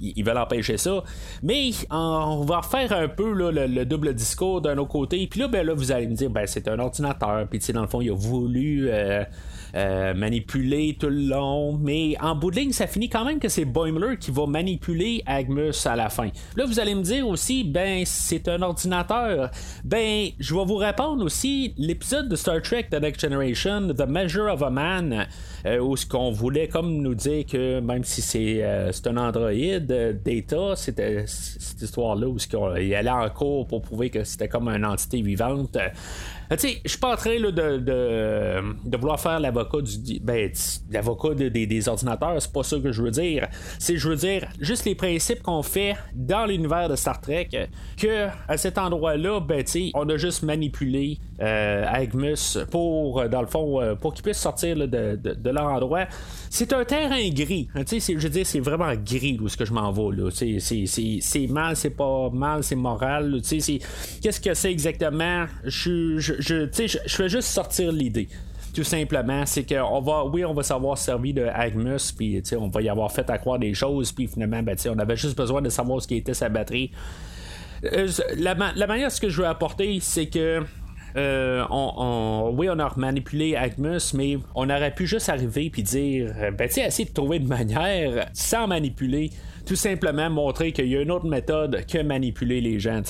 ils 0.00 0.22
veulent 0.22 0.38
empêcher 0.38 0.76
ça. 0.76 1.02
Mais 1.42 1.70
on 1.90 2.44
va 2.44 2.62
faire 2.62 2.92
un 2.92 3.08
peu 3.08 3.32
le, 3.32 3.84
double 3.84 4.14
discours 4.14 4.60
d'un 4.60 4.76
autre 4.78 4.90
côté. 4.90 5.26
Puis 5.26 5.40
là, 5.40 5.48
ben, 5.48 5.66
là, 5.66 5.74
vous 5.74 5.92
allez 5.92 6.06
me 6.06 6.14
dire, 6.14 6.30
ben, 6.30 6.46
c'est 6.46 6.68
un 6.68 6.78
ordinateur. 6.78 7.46
Puis 7.48 7.60
dans 7.72 7.82
le 7.82 7.88
fond, 7.88 8.00
il 8.00 8.10
a 8.10 8.14
voulu. 8.14 8.90
manipuler 10.14 10.96
tout 11.00 11.08
le 11.08 11.28
long. 11.28 11.78
Mais 11.78 12.16
en 12.20 12.34
bout 12.34 12.50
de 12.50 12.56
ligne, 12.56 12.72
ça 12.72 12.86
finit 12.86 13.08
quand 13.08 13.24
même 13.24 13.38
que 13.38 13.48
c'est 13.48 13.64
Boimler 13.64 14.18
qui 14.18 14.30
va 14.30 14.46
manipuler 14.46 15.22
Agmus 15.24 15.86
à 15.86 15.96
la 15.96 16.10
fin. 16.10 16.28
Là, 16.56 16.66
vous 16.66 16.78
allez 16.78 16.94
me 16.94 17.02
dire 17.02 17.26
aussi, 17.26 17.64
ben, 17.64 18.02
c'est 18.04 18.48
un 18.48 18.60
ordinateur. 18.60 19.50
Ben, 19.84 20.11
je 20.38 20.54
vais 20.54 20.64
vous 20.64 20.76
répondre 20.76 21.24
aussi, 21.24 21.74
l'épisode 21.76 22.28
de 22.28 22.36
Star 22.36 22.60
Trek 22.62 22.88
The 22.90 23.00
Next 23.00 23.20
Generation, 23.20 23.88
The 23.94 24.06
Measure 24.06 24.52
of 24.52 24.62
a 24.62 24.70
Man, 24.70 25.26
euh, 25.66 25.78
où 25.78 25.96
ce 25.96 26.06
qu'on 26.06 26.30
voulait 26.30 26.68
comme 26.68 26.98
nous 26.98 27.14
dire 27.14 27.46
que 27.46 27.80
même 27.80 28.04
si 28.04 28.22
c'est 28.22 28.62
euh, 28.62 28.90
un 29.06 29.16
androïde, 29.16 29.90
euh, 29.90 30.12
Data, 30.12 30.76
c'était 30.76 31.24
cette 31.26 31.82
histoire-là 31.82 32.28
où 32.28 32.36
il 32.80 32.94
allait 32.94 33.10
en 33.10 33.28
cours 33.30 33.66
pour 33.66 33.82
prouver 33.82 34.10
que 34.10 34.24
c'était 34.24 34.48
comme 34.48 34.68
une 34.68 34.84
entité 34.84 35.22
vivante. 35.22 35.76
Je 36.60 36.88
suis 36.88 36.98
pas 36.98 37.12
en 37.12 37.16
train 37.16 37.38
de, 37.38 37.50
de, 37.78 38.96
vouloir 38.96 39.20
faire 39.20 39.40
l'avocat 39.40 39.78
du 39.80 40.20
ben, 40.20 40.50
l'avocat 40.90 41.34
des 41.34 41.88
ordinateurs, 41.88 42.40
c'est 42.40 42.52
pas 42.52 42.62
ça 42.62 42.78
que 42.78 42.92
je 42.92 43.02
veux 43.02 43.10
dire. 43.10 43.48
C'est 43.78 43.96
je 43.96 44.08
veux 44.08 44.16
dire 44.16 44.46
juste 44.60 44.84
les 44.84 44.94
principes 44.94 45.42
qu'on 45.42 45.62
fait 45.62 45.96
dans 46.14 46.46
l'univers 46.46 46.88
de 46.88 46.96
Star 46.96 47.20
Trek, 47.20 47.48
que 47.96 48.28
à 48.48 48.56
cet 48.56 48.78
endroit-là, 48.78 49.40
ben, 49.40 49.64
on 49.94 50.08
a 50.08 50.16
juste 50.16 50.42
manipulé 50.42 51.18
euh, 51.40 51.84
Agmus 51.88 52.58
pour, 52.70 53.28
dans 53.28 53.40
le 53.40 53.46
fond, 53.46 53.80
euh, 53.80 53.94
pour 53.94 54.14
qu'il 54.14 54.22
puisse 54.22 54.38
sortir 54.38 54.76
de, 54.76 54.86
de, 54.86 55.50
leur 55.50 55.66
endroit. 55.66 56.06
C'est 56.50 56.72
un 56.72 56.84
terrain 56.84 57.28
gris. 57.30 57.68
je 57.74 58.18
veux 58.18 58.28
dire, 58.28 58.46
c'est 58.46 58.60
vraiment 58.60 58.92
gris 58.94 59.38
où 59.40 59.48
ce 59.48 59.56
que 59.56 59.64
je 59.64 59.72
m'en 59.72 59.90
vais. 59.90 60.30
C'est 60.30 61.46
mal, 61.48 61.76
c'est 61.76 61.90
pas 61.90 62.30
mal, 62.30 62.62
c'est 62.62 62.76
moral. 62.76 63.40
Qu'est-ce 63.42 64.40
que 64.40 64.54
c'est 64.54 64.70
exactement? 64.70 65.46
Je, 65.64 66.18
je, 66.42 66.68
je, 66.72 66.98
je 67.06 67.16
fais 67.16 67.28
juste 67.28 67.48
sortir 67.48 67.92
l'idée 67.92 68.28
tout 68.74 68.84
simplement, 68.84 69.44
c'est 69.44 69.64
qu'on 69.64 70.00
va, 70.00 70.24
oui, 70.24 70.44
on 70.44 70.54
va 70.54 70.62
savoir 70.62 70.96
servir 70.96 71.34
de 71.34 71.42
Agmus, 71.42 72.12
puis 72.16 72.42
on 72.58 72.68
va 72.68 72.80
y 72.80 72.88
avoir 72.88 73.12
fait 73.12 73.28
accroire 73.28 73.58
des 73.58 73.74
choses, 73.74 74.12
puis 74.12 74.26
finalement, 74.26 74.62
ben, 74.62 74.76
on 74.88 74.98
avait 74.98 75.16
juste 75.16 75.36
besoin 75.36 75.60
de 75.60 75.68
savoir 75.68 76.00
ce 76.00 76.08
qui 76.08 76.16
était 76.16 76.34
sa 76.34 76.48
batterie. 76.48 76.90
Euh, 77.84 78.08
la, 78.36 78.54
la, 78.54 78.86
manière 78.86 79.10
ce 79.10 79.20
que 79.20 79.28
je 79.28 79.42
veux 79.42 79.46
apporter, 79.46 79.98
c'est 80.00 80.26
que 80.26 80.62
euh, 81.16 81.64
oui, 82.52 82.68
on 82.70 82.78
a 82.78 82.92
manipulé 82.96 83.56
Agmus, 83.56 84.14
mais 84.14 84.38
on 84.54 84.68
aurait 84.70 84.94
pu 84.94 85.06
juste 85.06 85.28
arriver 85.28 85.70
puis 85.70 85.82
dire, 85.82 86.32
ben, 86.56 86.68
tu 86.68 86.74
sais, 86.74 86.86
essayer 86.86 87.08
de 87.08 87.14
trouver 87.14 87.38
une 87.38 87.48
manière 87.48 88.26
sans 88.32 88.66
manipuler 88.66 89.30
tout 89.66 89.76
simplement 89.76 90.30
montrer 90.30 90.72
qu'il 90.72 90.86
y 90.86 90.96
a 90.96 91.00
une 91.00 91.10
autre 91.10 91.26
méthode 91.26 91.84
que 91.86 92.02
manipuler 92.02 92.60
les 92.60 92.78
gens. 92.78 93.02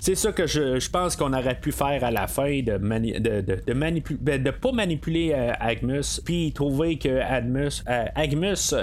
C'est 0.00 0.14
ça 0.14 0.32
que 0.32 0.46
je, 0.46 0.90
pense 0.90 1.16
qu'on 1.16 1.32
aurait 1.32 1.58
pu 1.58 1.72
faire 1.72 2.04
à 2.04 2.10
la 2.10 2.26
fin 2.26 2.60
de, 2.60 2.78
de, 2.78 3.62
de, 3.66 3.72
manipuler, 3.72 4.18
ben, 4.20 4.42
de 4.42 4.50
pas 4.50 4.72
manipuler 4.72 5.32
euh, 5.34 5.52
Agmus, 5.60 6.20
puis 6.24 6.52
trouver 6.52 6.98
que 6.98 7.20
Agmus, 7.20 7.82
euh, 7.88 8.04
Agmus 8.14 8.74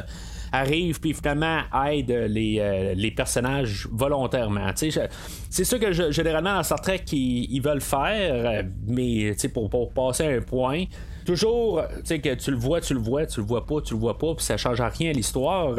arrive 0.52 1.00
puis 1.00 1.14
finalement 1.14 1.62
aide 1.88 2.12
les, 2.12 2.58
euh, 2.60 2.94
les 2.96 3.12
personnages 3.12 3.88
volontairement. 3.92 4.72
C'est 4.76 5.64
ça 5.64 5.80
que 5.80 5.92
je, 5.92 6.12
généralement 6.12 6.56
dans 6.56 6.64
Star 6.64 6.82
Trek 6.82 7.04
ils, 7.12 7.62
veulent 7.62 7.82
faire, 7.82 8.64
mais 8.88 9.36
pour, 9.54 9.70
pour 9.70 9.92
passer 9.92 10.26
un 10.26 10.42
point, 10.42 10.86
toujours, 11.26 11.82
tu 11.98 12.06
sais, 12.06 12.20
que 12.20 12.34
tu 12.34 12.52
le 12.52 12.58
vois, 12.58 12.82
tu 12.82 12.94
le 12.94 13.00
vois, 13.00 13.26
tu 13.26 13.40
le 13.40 13.46
vois 13.46 13.66
pas, 13.66 13.82
tu 13.82 13.94
le 13.94 14.00
vois 14.00 14.18
pas, 14.18 14.34
puis 14.34 14.44
ça 14.44 14.58
change 14.58 14.82
rien 14.82 15.12
à 15.12 15.14
l'histoire. 15.14 15.76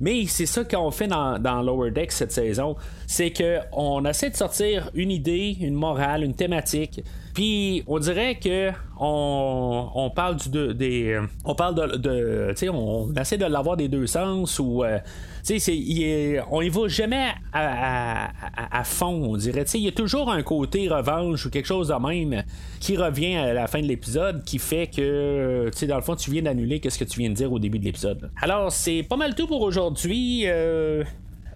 Mais 0.00 0.26
c'est 0.26 0.46
ça 0.46 0.64
qu'on 0.64 0.90
fait 0.90 1.08
dans, 1.08 1.38
dans, 1.38 1.62
Lower 1.62 1.90
Deck 1.90 2.12
cette 2.12 2.32
saison, 2.32 2.76
c'est 3.06 3.32
qu'on 3.32 4.04
essaie 4.04 4.30
de 4.30 4.36
sortir 4.36 4.90
une 4.94 5.10
idée, 5.10 5.56
une 5.60 5.74
morale, 5.74 6.24
une 6.24 6.34
thématique. 6.34 7.02
Puis 7.34 7.82
on 7.88 7.98
dirait 7.98 8.36
que 8.36 8.70
on, 8.96 10.10
parle 10.14 10.36
de, 10.48 10.72
des 10.72 11.20
on 11.44 11.56
parle 11.56 11.74
de, 12.00 12.50
tu 12.50 12.56
sais 12.56 12.68
on 12.68 13.12
essaie 13.14 13.36
de 13.36 13.44
l'avoir 13.44 13.76
des 13.76 13.88
deux 13.88 14.06
sens 14.06 14.60
ou 14.60 14.84
euh, 14.84 14.98
tu 15.44 15.58
sais 15.58 16.40
on 16.48 16.62
y 16.62 16.68
va 16.68 16.86
jamais 16.86 17.32
à, 17.52 18.84
fond 18.84 19.32
on 19.32 19.36
dirait. 19.36 19.64
Tu 19.64 19.70
sais 19.72 19.78
il 19.78 19.84
y 19.84 19.88
a 19.88 19.92
toujours 19.92 20.30
un 20.30 20.42
côté 20.44 20.88
revanche 20.88 21.44
ou 21.44 21.50
quelque 21.50 21.66
chose 21.66 21.88
de 21.88 21.94
même 21.94 22.44
qui 22.78 22.96
revient 22.96 23.34
à 23.34 23.52
la 23.52 23.66
fin 23.66 23.80
de 23.80 23.86
l'épisode 23.86 24.44
qui 24.44 24.60
fait 24.60 24.86
que 24.86 25.68
tu 25.72 25.78
sais 25.78 25.86
dans 25.88 25.96
le 25.96 26.02
fond 26.02 26.14
tu 26.14 26.30
viens 26.30 26.42
d'annuler 26.42 26.78
qu'est-ce 26.78 27.00
que 27.00 27.04
tu 27.04 27.18
viens 27.18 27.30
de 27.30 27.34
dire 27.34 27.52
au 27.52 27.58
début 27.58 27.80
de 27.80 27.84
l'épisode. 27.84 28.30
Alors 28.40 28.70
c'est 28.70 29.02
pas 29.02 29.16
mal 29.16 29.34
tout 29.34 29.48
pour 29.48 29.62
aujourd'hui 29.62 30.42
euh, 30.44 31.02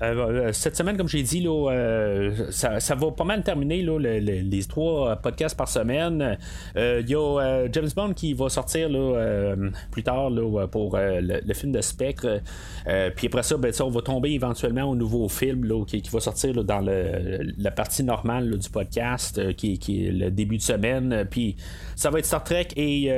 euh, 0.03 0.53
cette 0.53 0.77
semaine, 0.77 0.97
comme 0.97 1.09
j'ai 1.09 1.23
dit, 1.23 1.41
là, 1.41 1.71
euh, 1.71 2.51
ça, 2.51 2.95
va 2.95 3.11
pas 3.11 3.25
mal 3.25 3.43
terminer 3.43 3.83
là, 3.83 3.99
les 3.99 4.65
trois 4.69 5.17
podcasts 5.17 5.57
par 5.57 5.69
semaine. 5.69 6.39
Il 6.75 6.81
euh, 6.81 7.03
y 7.07 7.15
a 7.15 7.69
James 7.73 7.89
Bond 7.95 8.13
qui 8.15 8.35
va 8.35 8.49
sortir 8.49 8.89
là, 8.89 9.55
plus 9.91 10.03
tard 10.03 10.31
pour 10.71 10.97
le, 10.97 11.55
film 11.55 11.73
de 11.73 11.81
Spectre. 11.81 12.41
puis 13.17 13.27
après 13.27 13.43
ça, 13.43 13.57
ben, 13.57 13.73
on 13.81 13.91
va 13.91 14.01
tomber 14.03 14.31
éventuellement 14.31 14.85
au 14.85 14.95
nouveau 14.95 15.29
film 15.29 15.65
là, 15.65 15.85
qui, 15.85 16.03
va 16.11 16.21
sortir 16.21 16.65
dans 16.65 16.81
la 16.81 17.71
partie 17.71 18.05
normale 18.05 18.57
du 18.59 18.71
podcast, 18.71 19.55
qui, 19.57 19.79
qui, 19.79 20.07
est 20.07 20.13
le 20.13 20.31
début 20.31 20.59
de 20.59 20.63
semaine. 20.63 21.27
Puis 21.31 21.57
ça 21.97 22.11
va 22.11 22.19
être 22.19 22.27
Star 22.27 22.45
Trek 22.45 22.69
et 22.77 23.11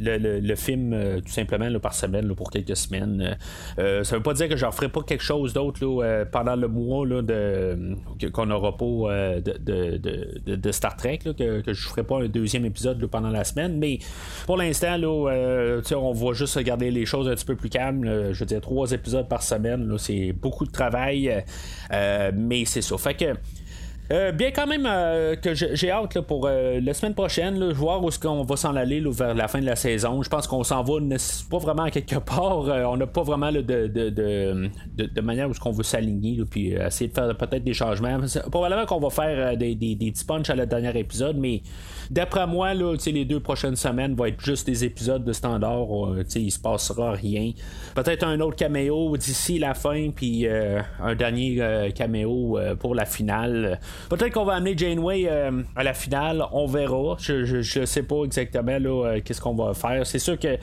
le, 0.00 0.54
film 0.54 0.92
euh, 0.92 1.20
tout 1.20 1.32
simplement 1.32 1.68
par 1.80 1.94
semaine 1.94 2.34
pour 2.34 2.50
quelques 2.50 2.76
semaines. 2.76 3.36
Euh, 3.78 4.04
ça 4.04 4.16
veut 4.16 4.22
pas 4.22 4.34
dire 4.34 4.48
que 4.48 4.56
j'en 4.56 4.72
ferai 4.72 4.88
pas 4.88 5.02
quelque 5.02 5.22
chose 5.22 5.52
d'autre 5.52 5.80
euh, 5.82 6.24
pendant 6.24 6.56
le 6.56 6.68
mois 6.68 7.06
de, 7.06 7.96
qu'on 8.32 8.46
n'aura 8.46 8.76
pas 8.76 8.84
de, 9.40 10.56
de, 10.56 10.72
Star 10.72 10.96
Trek, 10.96 11.18
que, 11.18 11.60
que 11.60 11.72
je 11.72 11.88
ferai 11.88 12.02
pas 12.02 12.22
un 12.22 12.28
deuxième 12.28 12.64
épisode 12.64 13.04
pendant 13.06 13.30
la 13.30 13.44
semaine. 13.44 13.78
Mais 13.78 13.98
pour 14.46 14.56
l'instant, 14.56 14.96
on 15.02 16.12
va 16.12 16.32
juste 16.32 16.56
regarder 16.56 16.90
les 16.90 17.06
choses 17.06 17.28
un 17.28 17.34
petit 17.34 17.44
peu 17.44 17.56
plus 17.56 17.70
calmes. 17.70 18.32
je 18.32 18.38
veux 18.38 18.46
dire, 18.46 18.60
trois 18.60 18.90
épisodes 18.92 19.28
par 19.28 19.42
semaine, 19.42 19.96
c'est 19.98 20.32
beaucoup 20.32 20.66
de 20.66 20.72
travail. 20.72 21.44
mais 21.90 22.64
c'est 22.64 22.82
ça. 22.82 22.96
Fait 22.98 23.14
que 23.14 23.34
euh, 24.10 24.32
bien 24.32 24.50
quand 24.50 24.66
même 24.66 24.86
euh, 24.86 25.34
que 25.34 25.54
j'ai 25.54 25.90
hâte 25.90 26.20
pour 26.20 26.46
euh, 26.46 26.78
la 26.80 26.92
semaine 26.92 27.14
prochaine, 27.14 27.58
là, 27.58 27.72
voir 27.72 28.04
où 28.04 28.08
est-ce 28.08 28.18
qu'on 28.18 28.42
va 28.42 28.56
s'en 28.56 28.76
aller 28.76 29.00
vers 29.00 29.34
la 29.34 29.48
fin 29.48 29.60
de 29.60 29.66
la 29.66 29.76
saison. 29.76 30.22
Je 30.22 30.28
pense 30.28 30.46
qu'on 30.46 30.62
s'en 30.62 30.82
va 30.82 30.94
pas 31.50 31.58
vraiment 31.58 31.84
à 31.84 31.90
quelque 31.90 32.18
part. 32.18 32.58
on 32.58 32.96
n'a 32.98 33.06
pas 33.06 33.22
vraiment 33.22 33.50
de, 33.50 33.62
de, 33.62 33.86
de, 33.86 34.70
de, 35.06 35.20
manière 35.22 35.48
où 35.48 35.54
ce 35.54 35.60
qu'on 35.60 35.70
veut 35.70 35.82
s'aligner, 35.82 36.42
puis 36.50 36.72
essayer 36.72 37.08
de 37.08 37.14
faire 37.14 37.34
peut-être 37.34 37.64
des 37.64 37.72
changements. 37.72 38.18
Probablement 38.50 38.84
qu'on 38.84 39.00
va 39.00 39.08
faire 39.08 39.56
des, 39.56 39.74
des, 39.74 39.96
petits 39.96 40.24
punch 40.24 40.50
à 40.50 40.54
la 40.54 40.66
dernière 40.66 40.96
épisode, 40.96 41.36
mais 41.38 41.62
D'après 42.10 42.46
moi, 42.46 42.74
les 42.74 43.24
deux 43.24 43.40
prochaines 43.40 43.76
semaines 43.76 44.14
vont 44.14 44.26
être 44.26 44.38
juste 44.40 44.66
des 44.66 44.84
épisodes 44.84 45.24
de 45.24 45.32
standard. 45.32 45.86
Euh, 46.10 46.22
il 46.34 46.50
se 46.50 46.58
passera 46.58 47.12
rien. 47.12 47.52
Peut-être 47.94 48.24
un 48.24 48.40
autre 48.40 48.56
caméo 48.56 49.16
d'ici 49.16 49.58
la 49.58 49.72
fin, 49.72 50.10
puis 50.10 50.46
un 50.46 51.14
dernier 51.14 51.90
caméo 51.94 52.58
pour 52.78 52.94
la 52.94 53.06
finale. 53.06 53.80
Peut-être 54.08 54.32
qu'on 54.32 54.44
va 54.44 54.54
amener 54.54 54.76
Janeway 54.76 55.28
à 55.28 55.82
la 55.82 55.94
finale. 55.94 56.44
On 56.52 56.66
verra. 56.66 57.16
Je, 57.18 57.44
je, 57.44 57.84
sais 57.84 58.02
pas 58.02 58.24
exactement 58.24 58.78
là, 58.78 59.20
qu'est-ce 59.20 59.40
qu'on 59.40 59.54
va 59.54 59.74
faire. 59.74 60.06
C'est 60.06 60.18
sûr 60.18 60.38
que 60.38 60.56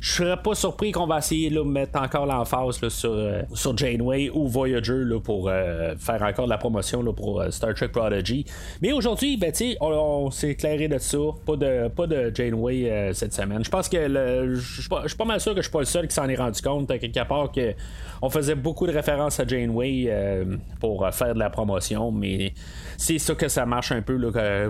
je 0.00 0.12
serais 0.12 0.36
pas 0.36 0.54
surpris 0.54 0.92
qu'on 0.92 1.06
va 1.06 1.18
essayer 1.18 1.50
de 1.50 1.60
mettre 1.60 2.00
encore 2.00 2.26
l'emphase 2.26 2.76
sur, 2.88 3.16
sur 3.52 3.76
Janeway 3.76 4.30
ou 4.30 4.48
Voyager 4.48 5.04
là, 5.04 5.20
pour 5.20 5.50
faire 5.98 6.22
encore 6.22 6.46
de 6.46 6.50
la 6.50 6.58
promotion 6.58 7.02
là, 7.02 7.12
pour 7.12 7.42
Star 7.50 7.74
Trek 7.74 7.88
Prodigy. 7.88 8.44
Mais 8.82 8.92
aujourd'hui, 8.92 9.36
ben, 9.36 9.52
on, 9.80 9.86
on 9.86 10.30
s'est 10.30 10.50
éclairé 10.50 10.88
de 10.88 10.98
ça. 10.98 11.18
Pas 11.46 11.56
de, 11.56 11.88
pas 11.88 12.06
de 12.06 12.32
Janeway 12.34 12.90
euh, 12.90 13.12
cette 13.12 13.32
semaine. 13.32 13.64
Je 13.64 13.70
pense 13.70 13.88
que 13.88 14.54
je 14.54 14.60
suis 14.60 15.16
pas 15.16 15.24
mal 15.24 15.40
sûr 15.40 15.52
que 15.52 15.58
je 15.60 15.64
suis 15.64 15.72
pas 15.72 15.80
le 15.80 15.84
seul 15.84 16.08
qui 16.08 16.14
s'en 16.14 16.28
est 16.28 16.34
rendu 16.34 16.60
compte 16.60 16.90
à 16.90 16.98
quelque 16.98 17.26
part 17.26 17.50
que 17.52 17.74
on 18.22 18.30
faisait 18.30 18.54
beaucoup 18.54 18.86
de 18.86 18.92
références 18.92 19.38
à 19.40 19.46
Janeway 19.46 20.06
euh, 20.08 20.56
pour 20.80 21.08
faire 21.12 21.34
de 21.34 21.38
la 21.38 21.50
promotion, 21.50 22.10
mais 22.10 22.54
c'est 22.96 23.18
ça 23.18 23.34
que 23.34 23.48
ça 23.48 23.66
marche 23.66 23.92
un 23.92 24.02
peu. 24.02 24.18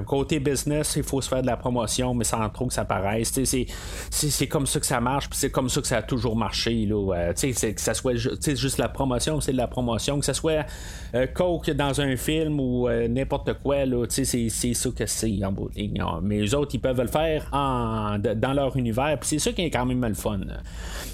Côté 0.07 0.41
business, 0.41 0.95
il 0.97 1.03
faut 1.03 1.21
se 1.21 1.29
faire 1.29 1.43
de 1.43 1.47
la 1.47 1.57
promotion, 1.57 2.15
mais 2.15 2.25
sans 2.25 2.49
trop 2.51 2.67
que 2.67 2.75
ça 2.75 2.85
paraisse. 2.85 3.33
C'est 4.11 4.47
comme 4.47 4.67
ça 4.67 4.81
que 4.81 4.87
ça 4.87 5.01
marche, 5.01 5.29
puis 5.29 5.39
c'est 5.39 5.51
comme 5.51 5.69
ça 5.69 5.81
que 5.81 5.87
ça 5.87 5.99
a 5.99 6.03
toujours 6.03 6.37
marché. 6.37 6.87
Là, 6.87 7.15
euh, 7.15 7.33
que 7.33 7.81
ça 7.81 7.95
soit 7.95 8.15
juste 8.17 8.79
la 8.79 8.89
promotion, 8.89 9.41
c'est 9.41 9.53
de 9.53 9.57
la 9.57 9.69
promotion, 9.69 10.19
que 10.19 10.27
ça 10.27 10.35
soit 10.35 10.67
Coke 11.35 11.71
dans 11.71 12.01
un 12.01 12.17
film 12.17 12.61
ou 12.61 12.89
n'importe 13.09 13.55
quoi, 13.63 13.85
c'est 14.09 14.25
ça 14.49 14.91
que 14.91 15.07
c'est 15.07 15.45
en 15.45 15.53
bout 15.53 15.69
de 15.71 15.81
ligne 15.81 16.03
mais 16.23 16.41
les 16.41 16.55
autres, 16.55 16.75
ils 16.75 16.81
peuvent 16.81 17.01
le 17.01 17.07
faire 17.07 17.49
dans 17.51 18.53
leur 18.55 18.77
univers. 18.77 19.19
Puis 19.21 19.29
c'est 19.31 19.39
ça 19.39 19.53
qui 19.53 19.63
est 19.63 19.71
quand 19.71 19.87
même 19.87 20.05
le 20.05 20.15
fun. 20.15 20.41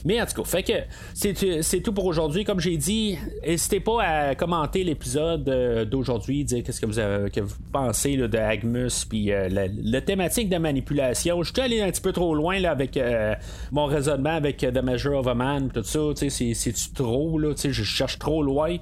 Mais 0.05 0.20
en 0.20 0.26
tout 0.26 0.42
cas, 0.42 0.48
fait 0.48 0.62
que 0.62 0.72
c'est 1.14 1.81
tout 1.81 1.92
pour 1.92 2.07
aujourd'hui. 2.07 2.44
Comme 2.44 2.61
j'ai 2.61 2.76
dit, 2.76 3.18
n'hésitez 3.46 3.81
pas 3.81 4.03
à 4.03 4.35
commenter 4.35 4.85
l'épisode 4.85 5.48
euh, 5.48 5.85
d'aujourd'hui, 5.85 6.44
dire 6.44 6.62
qu'est-ce 6.62 6.80
que 6.81 7.40
vous, 7.40 7.55
pensez 7.73 8.16
de 8.16 8.38
Agmus, 8.38 9.07
puis 9.09 9.31
la, 9.51 10.01
thématique 10.01 10.49
de 10.49 10.59
manipulation. 10.59 11.43
Je 11.43 11.53
suis 11.53 11.61
allé 11.61 11.81
un 11.83 11.90
petit 11.90 12.01
peu 12.01 12.12
trop 12.12 12.35
loin 12.35 12.59
là, 12.59 12.71
avec 12.71 12.99
mon 13.71 13.87
raisonnement 13.87 14.31
avec 14.31 14.59
The 14.59 14.83
Measure 14.83 15.19
of 15.19 15.27
a 15.27 15.35
Man, 15.35 15.71
tout 15.73 15.83
ça. 15.83 16.01
C'est-tu 16.14 16.93
trop, 16.95 17.38
là, 17.38 17.55
je 17.57 17.83
cherche 17.83 18.19
trop 18.19 18.43
loin. 18.43 18.77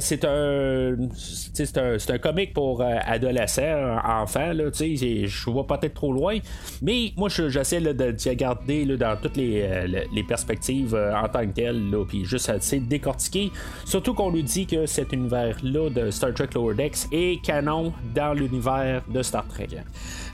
c'est 0.00 0.24
un, 0.24 0.96
c'est 1.16 1.78
un, 1.78 1.96
un 2.08 2.18
comique 2.18 2.54
pour 2.54 2.82
adolescents, 2.82 3.98
enfants, 4.04 4.52
je 4.54 5.50
vois 5.50 5.66
peut-être 5.66 5.94
trop 5.94 6.12
loin. 6.12 6.38
Mais 6.82 7.12
moi, 7.16 7.28
j'essaie 7.28 7.80
de, 7.80 8.14
regarder 8.28 8.84
dans 8.96 9.16
toutes 9.20 9.36
les, 9.36 9.86
les 10.12 10.22
perspectives 10.22 10.94
en 10.94 11.28
tant 11.28 11.46
que 11.46 11.52
telles, 11.52 11.94
puis 12.08 12.24
juste 12.24 12.48
essayer 12.48 12.82
de 12.82 12.88
décortiquer. 12.88 13.50
Surtout 13.84 14.14
qu'on 14.14 14.30
nous 14.30 14.42
dit 14.42 14.66
que 14.66 14.86
cet 14.86 15.12
univers-là 15.12 15.90
de 15.90 16.10
Star 16.10 16.32
Trek 16.34 16.48
Lower 16.54 16.74
Decks 16.74 17.06
est 17.12 17.33
canon 17.38 17.92
dans 18.14 18.34
l'univers 18.34 19.02
de 19.08 19.22
Star 19.22 19.46
Trek. 19.48 19.68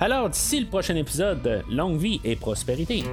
Alors, 0.00 0.30
d'ici 0.30 0.60
le 0.60 0.66
prochain 0.66 0.96
épisode, 0.96 1.64
longue 1.70 1.98
vie 1.98 2.20
et 2.24 2.36
prospérité. 2.36 3.04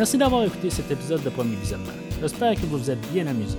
Merci 0.00 0.16
d'avoir 0.16 0.44
écouté 0.44 0.70
cet 0.70 0.90
épisode 0.90 1.22
de 1.22 1.28
Premier 1.28 1.56
Visionnement. 1.56 1.92
J'espère 2.22 2.54
que 2.54 2.60
vous 2.60 2.78
vous 2.78 2.90
êtes 2.90 3.12
bien 3.12 3.26
amusé. 3.26 3.58